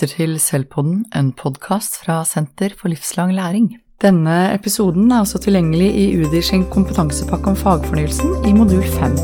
lytter 0.00 0.16
til 0.16 0.38
Selvpodden, 0.40 1.00
en 1.12 1.26
podkast 1.36 1.98
fra 2.00 2.22
Senter 2.24 2.72
for 2.72 2.88
livslang 2.88 3.34
læring. 3.36 3.66
Denne 4.00 4.54
episoden 4.54 5.10
er 5.12 5.20
også 5.20 5.36
tilgjengelig 5.44 5.88
i 5.92 6.04
UDIR 6.16 6.40
sin 6.46 6.62
kompetansepakke 6.72 7.52
om 7.52 7.58
fagfornyelsen 7.58 8.46
i 8.48 8.52
modul 8.56 8.80
5. 8.80 9.18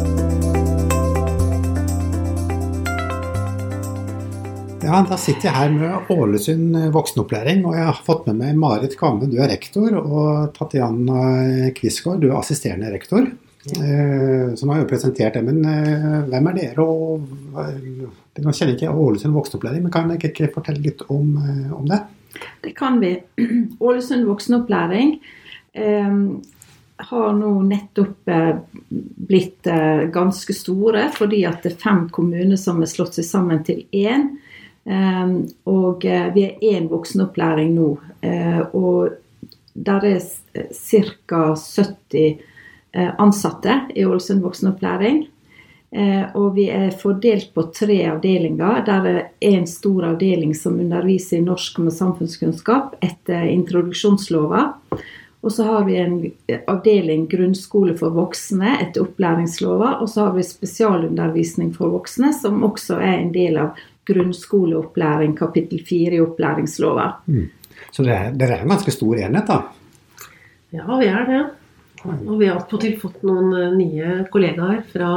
Ja, 4.84 5.01
Da 5.01 5.16
sitter 5.16 5.48
jeg 5.48 5.57
her 5.57 5.73
med 5.73 6.12
Ålesund 6.12 6.77
voksenopplæring, 6.93 7.65
og 7.65 7.73
jeg 7.73 7.88
har 7.88 8.05
fått 8.05 8.29
med 8.29 8.37
meg 8.43 8.61
Marit 8.61 8.98
Kvamme, 9.01 9.30
du 9.33 9.41
er 9.41 9.48
rektor, 9.48 9.97
og 9.97 10.52
Tatjana 10.59 11.73
Quisgaard, 11.73 12.20
du 12.20 12.29
er 12.29 12.37
assisterende 12.43 12.93
rektor. 12.93 13.33
Ja. 13.66 14.55
som 14.55 14.69
har 14.70 14.84
jo 14.84 14.87
presentert 14.87 15.34
det, 15.34 15.41
men 15.43 15.65
eh, 15.66 16.20
hvem 16.30 16.47
er 16.52 16.55
dere? 16.55 16.84
og 16.84 17.24
Nå 18.43 18.53
kjenner 18.53 18.75
ikke 18.77 18.93
Ålesund 18.93 19.37
voksenopplæring, 19.37 19.85
men 19.85 19.93
kan 19.95 20.11
dere 20.11 20.31
ikke 20.31 20.53
fortelle 20.55 20.85
litt 20.85 21.05
om, 21.13 21.37
eh, 21.41 21.73
om 21.75 21.87
det? 21.89 22.03
Det 22.65 22.75
kan 22.77 23.01
vi. 23.01 23.15
Ålesund 23.87 24.27
voksenopplæring 24.29 25.17
eh, 25.73 26.19
har 27.11 27.37
nå 27.37 27.53
nettopp 27.67 28.33
eh, 28.33 28.57
blitt 29.29 29.69
eh, 29.73 30.07
ganske 30.12 30.57
store, 30.57 31.09
fordi 31.17 31.45
at 31.49 31.62
det 31.65 31.75
er 31.75 31.85
fem 31.85 32.07
kommuner 32.12 32.61
som 32.61 32.83
er 32.83 32.93
slått 32.93 33.21
seg 33.21 33.29
sammen 33.29 33.65
til 33.67 33.87
én. 33.93 34.35
og 35.67 36.05
vi 36.34 36.43
er 36.47 36.61
én 36.62 36.84
voksenopplæring 36.87 37.73
nå. 37.75 37.89
og 38.79 39.09
der 39.75 40.05
er 40.07 40.21
ca. 40.23 41.41
70 41.59 42.39
Eh, 42.97 43.15
ansatte 43.19 43.81
i 43.95 44.05
Ålesund 44.05 44.43
voksenopplæring. 44.43 45.27
Eh, 45.91 46.25
og 46.34 46.56
vi 46.56 46.67
er 46.73 46.91
fordelt 46.98 47.53
på 47.55 47.69
tre 47.75 48.01
avdelinger. 48.11 48.83
Der 48.87 49.06
er 49.11 49.20
en 49.41 49.67
stor 49.70 50.11
avdeling 50.11 50.55
som 50.59 50.81
underviser 50.83 51.39
i 51.39 51.47
norsk 51.47 51.78
med 51.84 51.95
samfunnskunnskap 51.95 52.97
etter 53.06 53.47
introduksjonslova. 53.53 54.65
Og 55.47 55.53
så 55.53 55.67
har 55.69 55.84
vi 55.87 55.98
en 56.01 56.17
avdeling 56.67 57.28
grunnskole 57.31 57.95
for 57.98 58.17
voksne 58.17 58.81
etter 58.81 59.05
opplæringslova. 59.05 59.98
Og 60.03 60.11
så 60.11 60.27
har 60.27 60.34
vi 60.34 60.47
spesialundervisning 60.47 61.70
for 61.77 61.95
voksne, 61.95 62.33
som 62.34 62.65
også 62.67 62.98
er 62.98 63.21
en 63.21 63.31
del 63.34 63.61
av 63.62 63.78
grunnskoleopplæring, 64.11 65.37
kapittel 65.39 65.83
4 65.87 66.19
i 66.19 66.23
opplæringslova. 66.25 67.06
Mm. 67.31 67.47
Så 67.95 68.03
dere 68.03 68.33
er, 68.33 68.50
er 68.50 68.65
en 68.65 68.75
ganske 68.75 68.95
stor 68.95 69.23
enhet, 69.23 69.47
da? 69.47 69.62
Ja, 70.75 70.87
vi 70.98 71.06
er 71.06 71.31
det. 71.31 71.45
Og 72.06 72.34
vi 72.41 72.48
har 72.48 72.59
attpåtil 72.59 72.98
fått 73.00 73.23
noen 73.27 73.55
eh, 73.55 73.73
nye 73.78 74.19
kollegaer 74.33 74.83
fra 74.91 75.11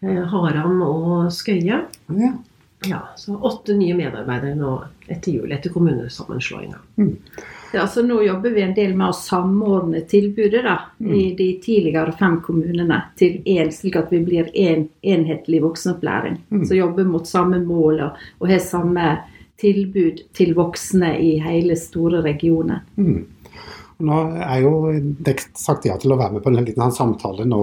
Haram 0.00 0.82
og 0.82 1.32
Skøye. 1.32 1.82
Ja. 2.08 2.32
ja. 2.88 3.00
Så 3.16 3.36
åtte 3.36 3.76
nye 3.76 3.96
medarbeidere 3.98 4.56
nå 4.56 4.76
etter 5.10 5.32
jul, 5.32 5.52
etter 5.52 5.72
kommunesammenslåinga. 5.74 6.78
Mm. 6.96 7.16
Ja, 7.72 7.86
så 7.86 8.02
nå 8.02 8.22
jobber 8.22 8.50
vi 8.50 8.62
en 8.62 8.74
del 8.74 8.96
med 8.98 9.12
å 9.12 9.16
samordne 9.16 10.00
tilbudet 10.10 10.64
da, 10.66 10.76
mm. 10.98 11.12
i 11.14 11.24
de 11.38 11.48
tidligere 11.62 12.14
fem 12.18 12.40
kommunene 12.42 12.98
til 13.18 13.38
én, 13.46 13.70
slik 13.74 13.98
at 14.00 14.10
vi 14.10 14.22
blir 14.26 14.50
én 14.54 14.72
en, 14.72 14.88
enhetlig 15.02 15.62
voksenopplæring. 15.62 16.40
Mm. 16.50 16.64
Så 16.66 16.78
jobber 16.78 17.06
mot 17.06 17.28
samme 17.28 17.60
mål 17.62 18.00
og, 18.08 18.24
og 18.40 18.50
har 18.50 18.64
samme 18.64 19.12
tilbud 19.60 20.24
til 20.34 20.54
voksne 20.56 21.12
i 21.20 21.36
hele 21.44 21.76
store 21.78 22.24
regioner. 22.24 22.82
Mm. 22.96 23.26
Nå 24.06 24.20
er 24.40 24.62
jo 24.64 24.72
dere 25.20 25.44
sagt 25.58 25.86
ja 25.88 25.96
til 26.00 26.14
å 26.14 26.18
være 26.20 26.36
med 26.36 26.44
på 26.44 26.52
en 26.52 26.62
liten 26.62 26.82
sånn 26.82 26.96
samtale 26.96 27.44
nå, 27.48 27.60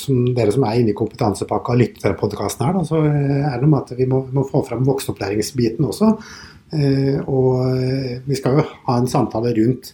som 0.00 0.26
dere 0.36 0.52
som 0.54 0.66
er 0.68 0.82
inne 0.82 0.92
i 0.92 0.98
kompetansepakka 0.98 1.74
og 1.74 1.82
lytter 1.82 2.04
til 2.10 2.18
podkasten 2.20 2.66
her. 2.66 2.76
Da, 2.76 2.84
så 2.88 3.02
er 3.06 3.56
det 3.56 3.64
noe 3.64 3.72
med 3.72 3.80
at 3.82 3.98
vi 3.98 4.08
må, 4.10 4.22
må 4.34 4.44
få 4.48 4.62
fram 4.68 4.86
voksenopplæringsbiten 4.88 5.88
også. 5.88 6.12
Eh, 6.68 7.16
og 7.24 8.20
vi 8.28 8.36
skal 8.36 8.58
jo 8.58 8.64
ha 8.88 8.96
en 9.00 9.08
samtale 9.08 9.54
rundt 9.56 9.88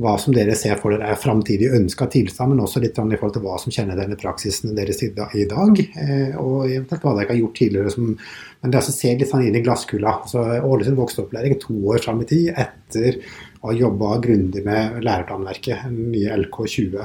hva 0.00 0.14
som 0.20 0.32
dere 0.32 0.54
ser 0.56 0.78
for 0.80 0.94
dere 0.94 1.10
er 1.12 1.20
framtidig 1.20 1.68
ønska 1.76 2.08
tilstand, 2.10 2.54
men 2.54 2.62
også 2.64 2.80
litt 2.80 2.96
i 2.96 3.18
forhold 3.18 3.34
til 3.36 3.44
hva 3.44 3.58
som 3.60 3.74
kjenner 3.74 3.98
denne 3.98 4.16
praksisen 4.20 4.72
deres 4.76 5.02
i 5.04 5.12
dag. 5.12 5.80
Eh, 6.00 6.36
og 6.40 6.70
eventuelt 6.70 7.04
hva 7.04 7.16
dere 7.18 7.34
har 7.34 7.40
gjort 7.42 7.58
tidligere. 7.60 7.92
Som, 7.92 8.14
men 8.62 8.72
det 8.72 8.80
altså 8.80 8.96
ser 8.96 9.18
litt 9.20 9.30
sånn 9.30 9.44
inn 9.46 9.58
i 9.58 9.64
glasskula. 9.64 10.20
Altså, 10.24 10.46
Ålesund 10.64 11.00
voksenopplæring 11.00 11.58
to 11.62 11.76
år 11.92 12.00
fram 12.04 12.24
i 12.24 12.30
tid 12.32 12.54
etter 12.54 13.20
å 13.64 13.70
ha 13.70 13.76
jobba 13.76 14.18
grundig 14.20 14.60
med 14.66 15.00
læreplanverket, 15.04 15.86
den 15.88 16.10
nye 16.12 16.36
LK20. 16.36 16.98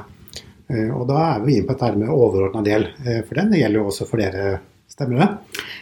Eh, 0.68 0.90
og 0.92 1.06
da 1.08 1.22
er 1.30 1.46
vi 1.46 1.56
inne 1.56 1.70
på 1.70 1.78
dette 1.78 2.02
med 2.02 2.12
overordna 2.12 2.64
del, 2.66 2.90
for 3.24 3.40
den 3.40 3.56
gjelder 3.56 3.80
jo 3.80 3.88
også 3.94 4.08
for 4.10 4.20
dere, 4.20 4.60
stemmer 4.92 5.22
det? 5.22 5.30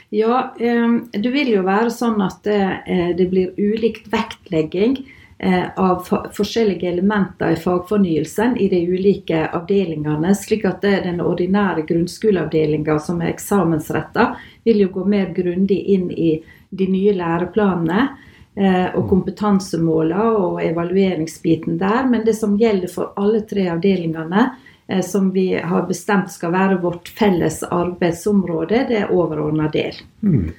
Ja, 0.09 0.53
det 0.57 1.29
vil 1.33 1.49
jo 1.55 1.65
være 1.67 1.91
sånn 1.91 2.21
at 2.23 2.43
det, 2.45 2.61
eh, 2.85 3.27
blir 3.27 3.55
ulikt 3.57 4.07
vektlegging 4.11 4.99
eh, 5.39 5.65
av 5.75 6.05
forskjellige 6.33 6.89
elementer 6.89 7.55
i 7.55 7.59
fagfornyelsen 7.59 8.57
i 8.57 8.69
de 8.69 8.83
ulike 8.87 9.47
avdelingene. 9.51 10.35
Slik 10.35 10.65
at 10.65 10.81
den 10.81 11.19
ordinære 11.21 11.87
grunnskoleavdelinga 11.89 12.99
som 12.99 13.21
er 13.21 13.33
eksamensretta, 13.33 14.35
vil 14.63 14.85
jo 14.85 14.93
gå 14.93 15.05
mer 15.05 15.33
grundig 15.35 15.81
inn 15.95 16.09
i 16.11 16.37
de 16.69 16.87
nye 16.91 17.13
læreplanene 17.17 18.01
eh, 18.03 18.26
og 18.57 19.03
kompetansemåla 19.09 20.23
og 20.33 20.55
evalueringsbiten 20.65 21.75
der. 21.77 22.07
Men 22.09 22.23
det 22.25 22.33
som 22.33 22.55
gjelder 22.57 22.89
for 22.89 23.11
alle 23.21 23.43
tre 23.45 23.67
avdelingene, 23.69 24.47
Eh, 24.87 25.01
som 25.01 25.31
vi 25.31 25.53
har 25.53 25.81
bestemt 25.81 26.31
skal 26.31 26.51
være 26.51 26.79
vårt 26.81 27.09
felles 27.09 27.63
arbeidsområde, 27.63 28.85
det 28.87 29.01
er 29.03 29.11
overordna 29.11 29.67
del. 29.73 29.99
Mm. 30.21 30.53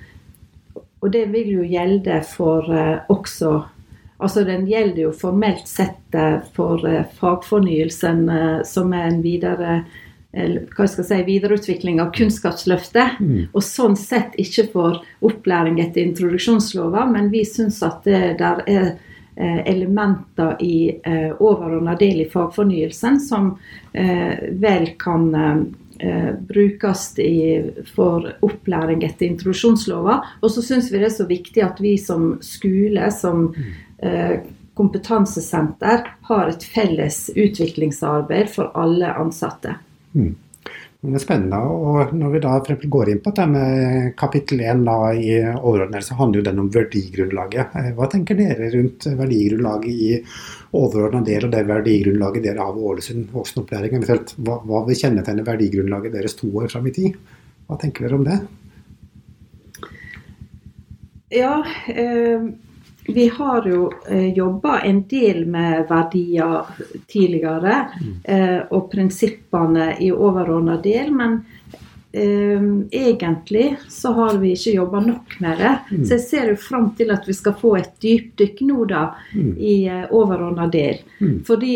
Og 1.01 1.11
det 1.15 1.25
vil 1.33 1.53
jo 1.55 1.65
gjelde 1.65 2.23
for 2.27 2.69
uh, 2.69 3.09
også 3.09 3.61
Altså 4.19 4.43
den 4.43 4.65
gjelder 4.67 4.97
jo 5.05 5.11
formelt 5.15 5.69
sett 5.71 6.17
for 6.51 6.83
fagfornyelsen, 7.21 8.25
som 8.67 8.91
er 8.91 9.05
en 9.13 9.21
videre 9.23 9.77
hva 10.33 10.85
skal 10.85 11.05
jeg 11.05 11.09
si, 11.09 11.19
videreutvikling 11.25 12.03
av 12.03 12.11
Kunnskapsløftet. 12.17 13.21
Mm. 13.21 13.47
Og 13.53 13.63
sånn 13.65 13.97
sett 13.97 14.37
ikke 14.41 14.67
for 14.75 14.99
opplæring 15.25 15.81
etter 15.81 16.05
introduksjonslova, 16.05 17.07
men 17.09 17.31
vi 17.33 17.47
syns 17.49 17.81
at 17.87 18.05
det 18.05 18.37
der 18.43 18.65
er 18.69 18.91
Eh, 19.41 19.59
elementer 19.69 20.63
i 20.63 21.01
eh, 21.05 21.31
overordna 21.39 21.95
del 21.95 22.21
i 22.21 22.25
fagfornyelsen 22.31 23.21
som 23.23 23.53
eh, 23.93 24.35
vel 24.51 24.89
kan 24.99 25.31
brukes 26.49 27.19
i, 27.19 27.63
for 27.95 28.27
opplæring 28.47 29.03
etter 29.03 29.27
introduksjonslova. 29.27 30.21
Og 30.43 30.53
så 30.55 30.63
syns 30.63 30.93
vi 30.93 31.01
det 31.01 31.09
er 31.09 31.15
så 31.17 31.27
viktig 31.27 31.63
at 31.63 31.81
vi 31.83 31.97
som 31.99 32.37
skole, 32.43 33.09
som 33.11 33.49
kompetansesenter, 34.79 36.07
har 36.31 36.53
et 36.53 36.63
felles 36.63 37.19
utviklingsarbeid 37.35 38.47
for 38.55 38.71
alle 38.79 39.11
ansatte. 39.11 39.75
Mm. 40.19 40.37
Det 40.99 41.15
er 41.15 41.23
spennende. 41.23 41.59
og 41.63 42.13
Når 42.19 42.33
vi 42.33 42.41
da 42.43 42.57
går 42.91 43.11
inn 43.13 43.21
på 43.23 43.31
det 43.31 43.45
med 43.53 44.17
kapittel 44.19 44.65
1 44.67 44.81
i 45.23 45.37
overordnet, 45.55 46.03
så 46.03 46.17
handler 46.19 46.41
jo 46.41 46.47
den 46.49 46.59
om 46.59 46.71
verdigrunnlaget. 46.75 47.77
Eh, 47.79 47.93
hva 47.95 48.09
tenker 48.11 48.35
dere 48.35 48.73
rundt 48.75 49.07
verdigrunnlaget 49.07 49.87
i 49.93 50.19
overordna 50.75 51.23
del 51.23 51.47
og 51.47 51.55
det 51.55 51.63
verdigrunnlaget 51.71 52.49
dere 52.49 52.67
har 52.67 52.75
ved 52.75 52.91
Ålesund 52.91 53.31
voksenopplæring? 53.31 54.03
Hva, 54.03 54.59
hva 54.67 54.85
vil 54.89 54.99
kjennetegne 54.99 55.47
verdigrunnlaget 55.47 56.19
deres 56.19 56.35
to 56.41 56.51
år 56.51 56.67
fram 56.73 56.91
i 56.91 56.97
tid? 56.99 57.15
Hva 57.69 57.79
tenker 57.79 58.09
dere 58.09 58.19
om 58.19 58.27
det? 58.27 58.41
Ja, 61.39 61.61
eh, 61.95 62.51
vi 63.15 63.29
har 63.29 63.69
jo 63.69 63.93
eh, 64.09 64.33
jobba 64.33 64.81
en 64.81 65.03
del 65.09 65.47
med 65.47 65.87
verdier 65.89 66.67
tidligere, 67.07 67.89
mm. 68.01 68.17
eh, 68.25 68.59
og 68.71 68.91
prinsippene 68.93 69.95
i 70.01 70.11
overordna 70.13 70.77
del. 70.85 71.09
Men 71.17 71.39
eh, 72.13 72.69
egentlig 72.91 73.77
så 73.89 74.13
har 74.13 74.37
vi 74.43 74.53
ikke 74.53 74.77
jobba 74.77 75.01
nok 75.01 75.39
med 75.41 75.59
det. 75.59 75.75
Mm. 75.91 76.05
Så 76.05 76.15
jeg 76.19 76.27
ser 76.27 76.53
jo 76.53 76.59
fram 76.69 76.91
til 76.99 77.15
at 77.17 77.25
vi 77.29 77.37
skal 77.39 77.57
få 77.57 77.77
et 77.81 77.95
dypdykk 78.05 78.61
nå, 78.69 78.85
da, 78.93 79.05
mm. 79.33 79.55
i 79.57 79.77
eh, 79.89 80.05
overordna 80.11 80.69
del. 80.69 81.01
Mm. 81.23 81.39
Fordi 81.49 81.75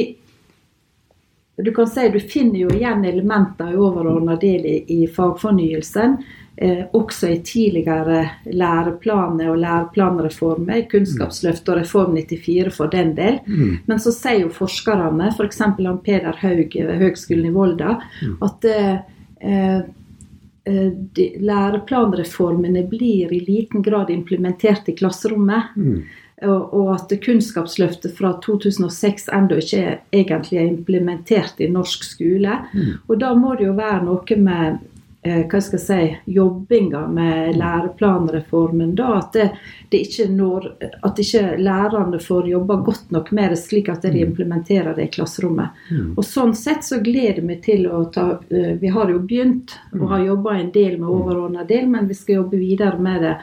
du 1.65 1.73
kan 1.75 1.87
si 1.87 2.09
du 2.13 2.21
finner 2.21 2.65
jo 2.65 2.71
igjen 2.75 3.05
elementer 3.05 3.73
i 3.73 3.81
overordna 3.81 4.37
del 4.41 4.67
i, 4.67 4.77
i 5.03 5.07
fagfornyelsen 5.07 6.17
eh, 6.57 6.85
også 6.93 7.29
i 7.29 7.39
tidligere 7.45 8.25
læreplaner 8.45 9.51
og 9.53 9.59
læreplanreformer, 9.63 10.85
Kunnskapsløftet 10.91 11.73
og 11.73 11.81
Reform 11.81 12.15
94 12.17 12.77
for 12.77 12.93
den 12.93 13.15
del. 13.17 13.41
Mm. 13.47 13.79
Men 13.87 14.03
så 14.03 14.13
sier 14.15 14.45
jo 14.45 14.53
forskerne, 14.55 15.33
f.eks. 15.33 15.63
For 15.63 15.89
han 15.89 16.03
Peder 16.05 16.39
Haug 16.43 16.77
ved 16.77 16.95
Høgskolen 17.03 17.49
i 17.49 17.55
Volda, 17.55 17.97
mm. 18.23 18.37
at 18.47 18.71
eh, 18.71 18.97
eh, 19.41 20.91
de, 21.19 21.29
læreplanreformene 21.43 22.85
blir 22.91 23.33
i 23.33 23.41
liten 23.43 23.83
grad 23.83 24.11
implementert 24.11 24.89
i 24.89 24.97
klasserommet. 24.99 25.75
Mm. 25.77 26.03
Og, 26.43 26.89
at 26.95 27.13
Kunnskapsløftet 27.23 28.17
fra 28.19 28.33
2006 28.43 29.29
ennå 29.33 29.61
ikke 29.63 29.99
egentlig 30.13 30.59
er 30.59 30.71
implementert 30.71 31.61
i 31.63 31.69
norsk 31.71 32.03
skole. 32.05 32.57
Mm. 32.73 32.97
Og 33.07 33.21
da 33.21 33.33
må 33.39 33.55
det 33.59 33.69
jo 33.69 33.77
være 33.79 34.01
noe 34.09 34.39
med 34.41 34.81
hva 35.23 35.61
skal 35.63 35.79
jeg 35.79 35.87
si, 35.87 36.33
jobbinga 36.35 37.07
med 37.09 37.55
læreplanreformen. 37.57 38.95
da, 38.95 39.19
At, 39.19 39.33
det, 39.33 39.51
det 39.91 40.01
ikke 40.07 40.27
når, 40.33 40.67
at 41.07 41.19
ikke 41.19 41.57
lærerne 41.63 42.19
får 42.21 42.49
jobba 42.51 42.75
godt 42.83 43.11
nok 43.15 43.31
med 43.33 43.51
det, 43.51 43.59
slik 43.59 43.89
at 43.89 44.03
de 44.03 44.11
Mm. 44.13 44.17
implementerer 44.31 44.95
det 44.97 45.05
i 45.05 45.11
klasserommet. 45.15 45.69
Og 46.17 46.25
Sånn 46.25 46.55
sett 46.55 46.83
så 46.85 46.99
gleder 47.03 47.41
vi 47.47 47.57
til 47.63 47.87
å 47.87 48.05
ta 48.13 48.41
eh, 48.51 48.75
Vi 48.81 48.89
har 48.89 49.11
jo 49.11 49.19
begynt 49.21 49.77
og 50.01 50.09
har 50.09 50.25
jobba 50.27 50.57
en 50.59 50.71
del 50.73 50.99
med 50.99 51.09
overordna 51.09 51.65
del, 51.69 51.87
men 51.89 52.09
vi 52.09 52.15
skal 52.15 52.35
jobbe 52.43 52.59
videre 52.59 52.99
med 52.99 53.23
det, 53.23 53.37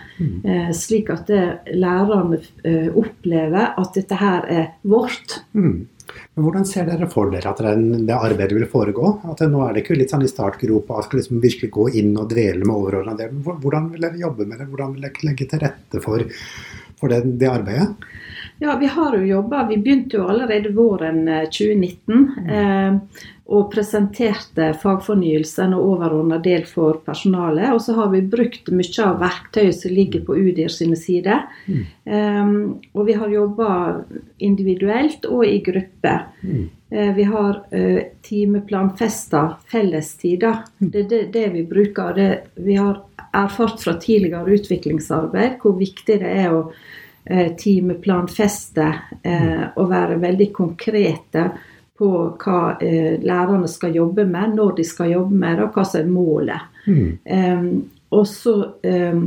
eh, 0.44 0.72
slik 0.74 1.10
at 1.10 1.28
det, 1.28 1.60
lærerne 1.74 2.40
eh, 2.64 2.90
opplever 2.96 3.74
at 3.78 3.94
dette 3.94 4.16
her 4.16 4.46
er 4.50 4.68
vårt. 4.84 5.40
Mm. 5.54 5.88
Men 6.36 6.46
Hvordan 6.46 6.68
ser 6.68 6.88
dere 6.90 7.10
for 7.12 7.32
dere 7.34 7.52
at 7.52 7.62
det 7.62 8.16
arbeidet 8.16 8.58
vil 8.58 8.68
foregå? 8.72 9.14
At 9.32 9.44
Nå 9.50 9.64
er 9.66 9.76
det 9.76 9.84
ikke 9.84 9.98
litt 10.00 10.14
sånn 10.14 10.26
i 10.26 10.32
startgropa 10.32 11.00
og 11.00 11.08
skal 11.08 11.22
liksom 11.22 11.42
virkelig 11.44 11.72
gå 11.76 11.88
inn 12.02 12.14
og 12.18 12.30
dvele 12.34 12.66
med 12.66 12.76
overordna 12.76 13.16
del. 13.20 13.40
Hvordan 13.46 13.90
vil 13.94 14.06
dere 14.08 14.22
jobbe 14.22 14.48
med 14.50 14.62
det? 14.62 14.70
Hvordan 14.72 14.94
vil 14.96 15.08
dere 15.08 15.30
legge 15.30 15.50
til 15.50 15.64
rette 15.66 16.04
for, 16.04 16.26
for 17.00 17.14
det, 17.14 17.24
det 17.42 17.52
arbeidet? 17.52 17.90
Ja, 18.60 18.76
vi 18.76 18.90
har 18.92 19.16
jo 19.16 19.24
jobba. 19.24 19.66
Vi 19.70 19.78
begynte 19.80 20.20
jo 20.20 20.28
allerede 20.28 20.74
våren 20.76 21.28
eh, 21.28 21.46
2019. 21.48 22.26
Eh, 22.50 23.24
og 23.50 23.72
presenterte 23.74 24.70
fagfornyelsen 24.78 25.74
og 25.74 25.88
overordna 25.96 26.38
del 26.44 26.68
for 26.70 27.00
personalet. 27.06 27.72
Og 27.74 27.82
så 27.82 27.96
har 27.98 28.12
vi 28.14 28.22
brukt 28.22 28.70
mye 28.70 29.06
av 29.06 29.18
verktøyet 29.24 29.80
som 29.80 29.96
ligger 29.96 30.22
på 30.28 30.38
UDIR 30.38 30.74
sine 30.74 30.98
sider. 31.00 31.48
Eh, 31.68 32.52
og 32.94 33.08
vi 33.08 33.18
har 33.18 33.34
jobba 33.34 33.70
individuelt 34.38 35.26
og 35.30 35.48
i 35.48 35.58
gruppe. 35.66 36.16
Uh, 36.90 37.12
vi 37.14 37.24
har 37.30 37.60
uh, 37.70 38.00
timeplanfesta 38.26 39.44
fellestider. 39.70 40.64
Det 40.80 41.04
er 41.04 41.10
det, 41.12 41.20
det 41.36 41.44
vi 41.54 41.62
bruker. 41.70 42.16
Det, 42.18 42.30
vi 42.66 42.80
har 42.82 43.04
erfart 43.30 43.84
fra 43.84 43.94
tidligere 44.02 44.58
utviklingsarbeid 44.58 45.60
hvor 45.62 45.78
viktig 45.78 46.18
det 46.24 46.32
er 46.42 46.50
å 46.50 46.64
uh, 46.66 47.50
timeplanfeste 47.58 48.88
eh, 49.22 49.66
og 49.76 49.90
være 49.92 50.18
veldig 50.22 50.50
konkrete 50.56 51.50
på 52.00 52.10
hva 52.40 52.60
eh, 52.82 53.20
lærerne 53.22 53.68
skal 53.68 53.96
jobbe 54.00 54.24
med, 54.26 54.56
når 54.56 54.78
de 54.80 54.84
skal 54.88 55.12
jobbe 55.12 55.36
med 55.36 55.58
det, 55.60 55.66
og 55.68 55.76
hva 55.76 55.84
som 55.86 56.00
er 56.02 56.12
målet. 56.14 56.62
Eh, 57.26 57.66
og 58.16 58.26
så 58.28 58.54
eh, 58.88 59.20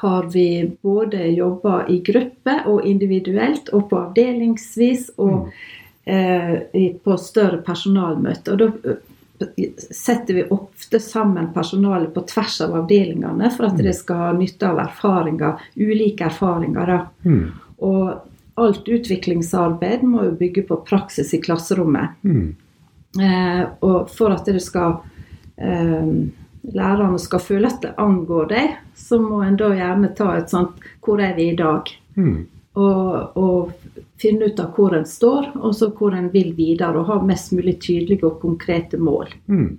har 0.00 0.26
vi 0.32 0.46
både 0.82 1.28
jobba 1.36 1.84
i 1.88 2.00
gruppe 2.04 2.56
og 2.66 2.82
individuelt, 2.88 3.68
og 3.76 3.86
på 3.90 4.00
avdelingsvis 4.06 5.10
og 5.18 5.52
eh, 6.04 6.56
i- 6.74 6.94
på 7.04 7.16
større 7.20 7.60
personalmøter. 7.64 8.52
Og 8.52 8.58
da 8.58 8.96
eh, 9.46 9.70
setter 9.78 10.34
vi 10.36 10.42
ofte 10.52 10.98
sammen 11.00 11.52
personalet 11.54 12.12
på 12.14 12.24
tvers 12.28 12.58
av 12.66 12.74
avdelingene 12.82 13.48
for 13.54 13.70
at 13.70 13.78
de 13.80 13.92
skal 13.96 14.16
ha 14.26 14.32
nytte 14.36 14.68
av 14.68 14.82
erfaringer, 14.82 15.62
ulike 15.80 16.26
erfaringer. 16.28 16.86
Da. 16.92 16.98
Mm. 17.24 17.46
Og 17.88 18.29
alt 18.64 18.88
utviklingsarbeid 18.88 20.02
må 20.06 20.26
jo 20.28 20.36
bygge 20.40 20.66
på 20.68 20.80
praksis 20.86 21.34
i 21.36 21.40
klasserommet. 21.42 22.18
Mm. 22.22 22.54
Eh, 23.20 23.62
og 23.86 24.10
for 24.14 24.34
at 24.34 24.46
det 24.46 24.62
skal 24.62 25.00
eh, 25.58 26.12
lærerne 26.62 27.18
skal 27.18 27.42
føle 27.42 27.70
at 27.70 27.82
det 27.82 27.96
angår 27.98 28.48
deg, 28.52 28.78
så 28.96 29.18
må 29.22 29.42
en 29.44 29.58
da 29.58 29.72
gjerne 29.74 30.12
ta 30.16 30.34
et 30.38 30.52
sånt 30.52 30.80
Hvor 31.02 31.22
er 31.22 31.34
vi 31.38 31.50
i 31.50 31.58
dag? 31.58 31.90
Mm. 32.16 32.40
Og, 32.80 33.36
og 33.36 33.72
finne 34.20 34.50
ut 34.50 34.60
av 34.62 34.74
hvor 34.76 34.94
en 34.94 35.06
står, 35.08 35.50
og 35.58 35.74
så 35.74 35.90
hvor 35.96 36.14
en 36.14 36.30
vil 36.32 36.52
videre. 36.56 37.00
Og 37.00 37.08
ha 37.10 37.20
mest 37.26 37.54
mulig 37.56 37.80
tydelige 37.82 38.26
og 38.28 38.38
konkrete 38.42 39.00
mål. 39.00 39.32
Mm. 39.50 39.78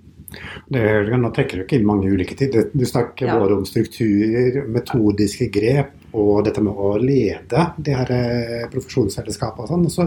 Det, 0.72 0.82
nå 1.20 1.30
trekker 1.36 1.60
du 1.60 1.64
ikke 1.66 1.78
inn 1.78 1.88
mange 1.88 2.10
ulike 2.12 2.36
ting. 2.36 2.52
Du 2.72 2.84
snakker 2.88 3.28
Ja. 3.28 3.38
både 3.40 3.58
om 3.60 3.66
strukturer, 3.68 4.62
metodiske 4.68 5.48
grep 5.52 5.92
og 6.12 6.42
dette 6.46 6.62
med 6.64 6.76
å 6.76 6.92
lede 7.00 7.64
de 7.78 7.94
her 7.96 8.12
eh, 8.14 8.66
profesjonsfellesskapene 8.72 9.64
og 9.64 9.70
sånn. 9.70 9.86
Så, 9.92 10.06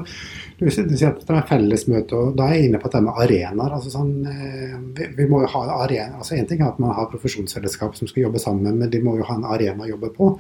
du, 0.60 0.68
sier- 0.70 1.10
at 1.10 1.24
det 1.26 1.38
er 1.38 1.48
fellesmøte, 1.50 2.20
og 2.20 2.38
da 2.38 2.50
er 2.50 2.60
jeg 2.60 2.70
inne 2.70 2.82
på 2.82 2.90
dette 2.92 3.04
med 3.08 3.22
arenaer. 3.26 3.74
altså 3.80 3.94
sånn, 3.94 4.14
eh, 4.30 4.78
vi, 4.98 5.10
vi 5.18 5.28
må 5.32 5.42
jo 5.46 5.52
ha 5.56 5.66
arena, 5.82 6.20
altså 6.22 6.38
En 6.38 6.48
ting 6.50 6.62
er 6.62 6.70
at 6.70 6.80
man 6.84 6.94
har 6.98 7.10
profesjonsfellesskap 7.12 7.98
som 7.98 8.08
skal 8.12 8.28
jobbe 8.28 8.42
sammen, 8.44 8.78
men 8.78 8.90
de 8.94 9.02
må 9.04 9.18
jo 9.18 9.28
ha 9.28 9.36
en 9.40 9.50
arena 9.50 9.86
å 9.86 9.92
jobbe 9.96 10.14
på. 10.16 10.34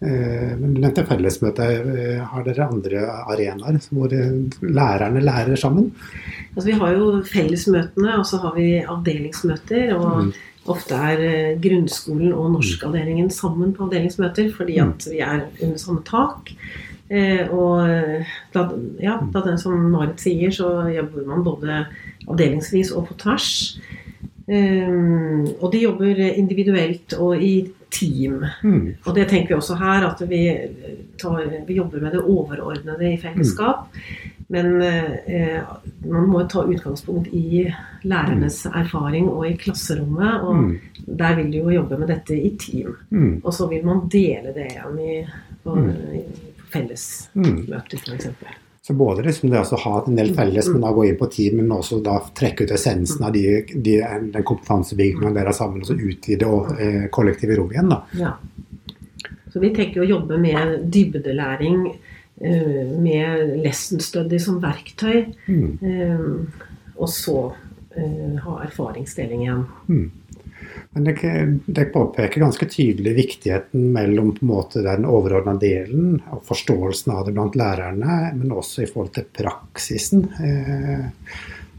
Eh, 0.00 0.52
Men 0.60 0.74
du 0.74 0.80
nevnte 0.82 1.06
fellesmøte. 1.08 1.66
Eh, 1.72 2.24
Har 2.28 2.44
dere 2.44 2.68
andre 2.68 3.04
arenaer 3.32 3.78
hvor 3.88 4.12
eh, 4.12 4.34
lærerne 4.60 5.22
lærer 5.24 5.56
sammen? 5.56 5.92
Altså, 6.54 6.66
vi 6.68 6.76
har 6.80 6.92
jo 6.92 7.22
fellesmøtene, 7.24 8.18
og 8.18 8.26
så 8.28 8.40
har 8.44 8.56
vi 8.58 8.82
avdelingsmøter. 8.84 9.94
Og 9.96 10.34
ofte 10.66 10.98
er 10.98 11.56
grunnskolen 11.62 12.34
og 12.34 12.50
norskavdelingen 12.56 13.30
sammen 13.30 13.72
på 13.72 13.86
avdelingsmøter 13.86 14.50
fordi 14.56 14.80
at 14.82 15.06
vi 15.12 15.22
er 15.22 15.46
under 15.62 15.78
samme 15.78 16.02
tak. 16.04 16.50
Og 17.54 17.86
da, 18.50 18.64
ja, 18.98 19.14
da 19.30 19.42
den 19.44 19.60
som 19.62 19.84
Marit 19.92 20.18
sier, 20.18 20.50
så 20.50 20.88
jobber 20.90 21.28
man 21.28 21.44
både 21.46 21.76
avdelingsvis 22.26 22.90
og 22.98 23.06
på 23.06 23.14
tvers. 23.22 23.52
Og 24.50 25.68
de 25.70 25.84
jobber 25.84 26.18
individuelt 26.32 27.14
og 27.14 27.38
i 27.38 27.52
team. 27.90 28.44
Mm. 28.62 28.94
Og 29.06 29.14
det 29.14 29.28
tenker 29.30 29.48
vi 29.54 29.54
også 29.60 29.76
her, 29.78 30.06
at 30.08 30.22
vi, 30.28 30.40
tar, 31.18 31.42
vi 31.66 31.74
jobber 31.78 32.00
med 32.02 32.12
det 32.12 32.20
overordnede 32.24 33.12
i 33.12 33.16
fellesskap. 33.22 33.86
Men 34.48 34.82
eh, 34.82 35.62
man 36.06 36.28
må 36.30 36.44
ta 36.48 36.62
utgangspunkt 36.70 37.28
i 37.34 37.64
lærernes 38.06 38.60
erfaring 38.70 39.28
og 39.28 39.46
i 39.48 39.56
klasserommet. 39.56 40.40
Og 40.42 40.56
Mm. 40.56 40.78
der 41.18 41.34
vil 41.36 41.50
de 41.52 41.58
jo 41.58 41.70
jobbe 41.70 41.98
med 41.98 42.08
dette 42.08 42.34
i 42.38 42.52
team. 42.58 42.96
Mm. 43.10 43.40
Og 43.44 43.52
så 43.54 43.66
vil 43.70 43.84
man 43.86 44.08
dele 44.12 44.52
det 44.54 44.68
igjen 44.72 44.98
i, 45.02 45.26
på, 45.64 45.74
Mm. 45.74 46.22
fellesmøter, 46.72 47.98
f.eks. 47.98 48.28
Så 48.86 48.94
både 48.94 49.22
liksom 49.26 49.50
det 49.50 49.58
å 49.66 49.78
ha 49.82 50.04
en 50.06 50.14
del 50.14 50.28
felles, 50.34 50.68
men 50.70 50.84
da 50.84 50.92
gå 50.94 51.08
inn 51.08 51.16
på 51.18 51.26
team, 51.26 51.56
men 51.58 51.72
også 51.74 51.96
da 52.06 52.20
trekke 52.38 52.62
ut 52.68 52.70
essensen 52.76 53.24
av 53.26 53.32
de, 53.34 53.64
de, 53.74 53.96
den 54.30 54.44
kompetansebyggingen 54.46 55.34
dere 55.34 55.50
har 55.50 55.56
sammen, 55.58 55.80
og 55.82 55.88
så 55.88 55.96
utvide 55.98 56.46
og, 56.46 56.68
eh, 56.78 57.08
kollektive 57.10 57.56
rom 57.58 57.72
igjen. 57.74 57.90
da. 57.90 57.98
Ja. 58.14 58.36
Så 59.50 59.58
vi 59.64 59.72
tenker 59.74 60.04
å 60.04 60.06
jobbe 60.06 60.38
med 60.38 60.84
dybdelæring, 60.94 61.80
eh, 62.40 62.86
med 63.02 63.56
lesson 63.64 63.98
study 63.98 64.38
som 64.38 64.60
verktøy, 64.62 65.34
Mm. 65.48 65.78
eh, 65.82 66.62
og 66.96 67.08
så 67.08 67.52
eh, 67.96 68.36
ha 68.44 68.62
erfaringsdeling 68.68 69.42
igjen. 69.48 69.66
Mm. 69.88 70.10
Men 70.96 71.04
dere, 71.04 71.84
påpeker 71.92 72.40
ganske 72.40 72.66
tydelig 72.68 73.14
viktigheten 73.16 73.90
mellom 73.92 74.32
på 74.36 74.44
en 74.44 74.48
måte 74.48 74.84
den 74.84 75.04
overordna 75.08 75.56
delen 75.60 76.22
og 76.32 76.40
forståelsen 76.48 77.12
av 77.12 77.26
det 77.26 77.34
blant 77.36 77.58
lærerne, 77.58 78.32
men 78.36 78.54
også 78.56 78.84
i 78.84 78.88
forhold 78.88 79.12
til 79.16 79.26
praksisen. 79.36 80.24
Eh, 80.40 81.04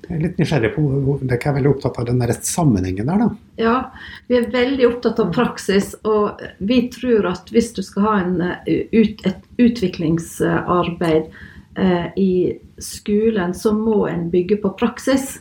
jeg 0.07 0.15
er 0.15 0.21
litt 0.23 0.37
nysgjerrig 0.39 0.71
på 0.75 0.83
hvor- 0.85 1.19
Dere 1.19 1.49
er 1.49 1.57
veldig 1.57 1.73
opptatt 1.73 1.97
av 1.99 2.05
den 2.05 2.19
der 2.19 2.31
sammenhengen 2.31 3.09
der, 3.09 3.17
da. 3.17 3.29
Ja, 3.57 3.91
vi 4.29 4.37
er 4.37 4.51
veldig 4.51 4.87
opptatt 4.87 5.19
av 5.19 5.33
praksis, 5.33 5.95
og 6.05 6.39
vi 6.59 6.89
tror 6.93 7.25
at 7.33 7.49
hvis 7.51 7.73
du 7.73 7.81
skal 7.81 8.03
ha 8.03 8.19
en, 8.21 8.41
eh, 8.41 8.87
et 8.93 9.43
utviklingsarbeid 9.57 11.29
eh, 11.75 12.07
i 12.15 12.57
skolen, 12.79 13.53
så 13.53 13.73
må 13.73 14.07
en 14.07 14.29
bygge 14.29 14.61
på 14.61 14.77
praksis. 14.77 15.39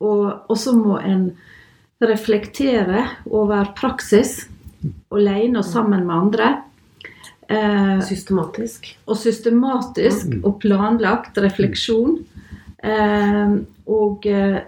Og, 0.00 0.26
og 0.48 0.56
så 0.56 0.72
må 0.76 1.00
en 1.02 1.32
reflektere 2.04 3.04
over 3.26 3.72
praksis 3.78 4.44
alene 5.10 5.60
og 5.60 5.66
sammen 5.66 6.06
med 6.06 6.14
andre. 6.14 6.50
Eh, 7.48 8.00
Systematisk. 8.04 8.90
og 9.08 9.16
systematisk 9.16 10.34
og 10.42 10.58
planlagt 10.60 11.38
refleksjon. 11.40 12.18
Eh, 12.84 13.54
og 13.88 14.26
eh, 14.28 14.58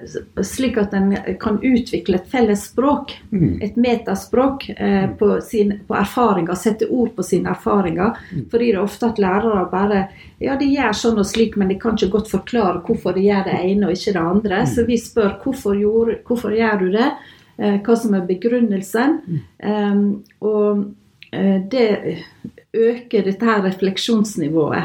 slik 0.42 0.78
at 0.80 0.94
en 0.96 1.10
kan 1.40 1.58
utvikle 1.60 2.16
et 2.16 2.28
felles 2.32 2.62
språk, 2.70 3.12
Mm. 3.30 3.58
et 3.62 3.76
metaspråk, 3.76 4.68
eh, 4.76 5.10
på, 5.18 5.40
sin, 5.44 5.74
på 5.86 5.94
erfaringer, 5.94 6.54
sette 6.56 6.88
ord 6.90 7.12
på 7.16 7.22
sine 7.22 7.50
erfaringer. 7.52 8.16
Fordi 8.50 8.70
det 8.72 8.74
er 8.78 8.82
ofte 8.82 9.06
at 9.06 9.18
lærere 9.18 9.70
bare 9.70 10.08
Ja, 10.40 10.56
de 10.56 10.64
gjør 10.64 10.94
sånn 10.96 11.18
og 11.20 11.26
slik, 11.26 11.56
men 11.56 11.68
de 11.68 11.74
kan 11.78 11.94
ikke 11.94 12.10
godt 12.10 12.30
forklare 12.30 12.80
hvorfor 12.86 13.12
de 13.14 13.20
gjør 13.26 13.44
det 13.44 13.58
ene 13.60 13.86
og 13.86 13.92
ikke 13.92 14.12
det 14.16 14.22
andre. 14.22 14.62
Så 14.66 14.86
vi 14.86 14.96
spør 14.96 15.36
hvorfor, 15.42 15.74
gjorde, 15.76 16.16
hvorfor 16.24 16.50
gjør 16.56 16.78
du 16.80 16.90
det? 16.96 17.10
Eh, 17.58 17.78
hva 17.84 17.96
som 17.96 18.14
er 18.14 18.24
begrunnelsen? 18.26 19.18
Um, 19.62 20.24
og 20.40 20.94
eh, 21.32 21.60
det 21.68 22.22
øker 22.72 23.22
dette 23.26 23.44
her 23.44 23.62
refleksjonsnivået. 23.68 24.84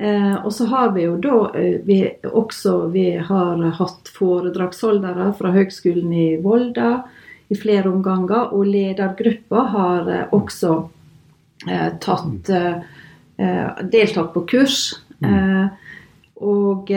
Mm. 0.00 0.06
Eh, 0.06 0.44
og 0.44 0.52
så 0.52 0.66
har 0.66 0.90
vi 0.94 1.04
jo 1.04 1.16
da 1.22 1.36
eh, 1.54 1.78
vi 1.86 1.98
også 2.26 2.88
vi 2.94 3.16
har 3.16 3.62
hatt 3.78 4.10
foredragsholdere 4.10 5.28
fra 5.38 5.52
Høgskolen 5.54 6.12
i 6.12 6.28
Volda 6.42 7.04
i 7.48 7.56
flere 7.58 7.92
omganger, 7.92 8.52
og 8.56 8.66
ledergruppa 8.66 9.64
har 9.74 10.10
eh, 10.10 10.26
også 10.34 10.74
eh, 11.68 11.90
tatt 12.02 12.50
eh, 12.50 12.82
eh, 13.38 13.84
deltatt 13.92 14.32
på 14.34 14.44
kurs. 14.50 14.80
Eh, 15.24 15.66
og 16.44 16.90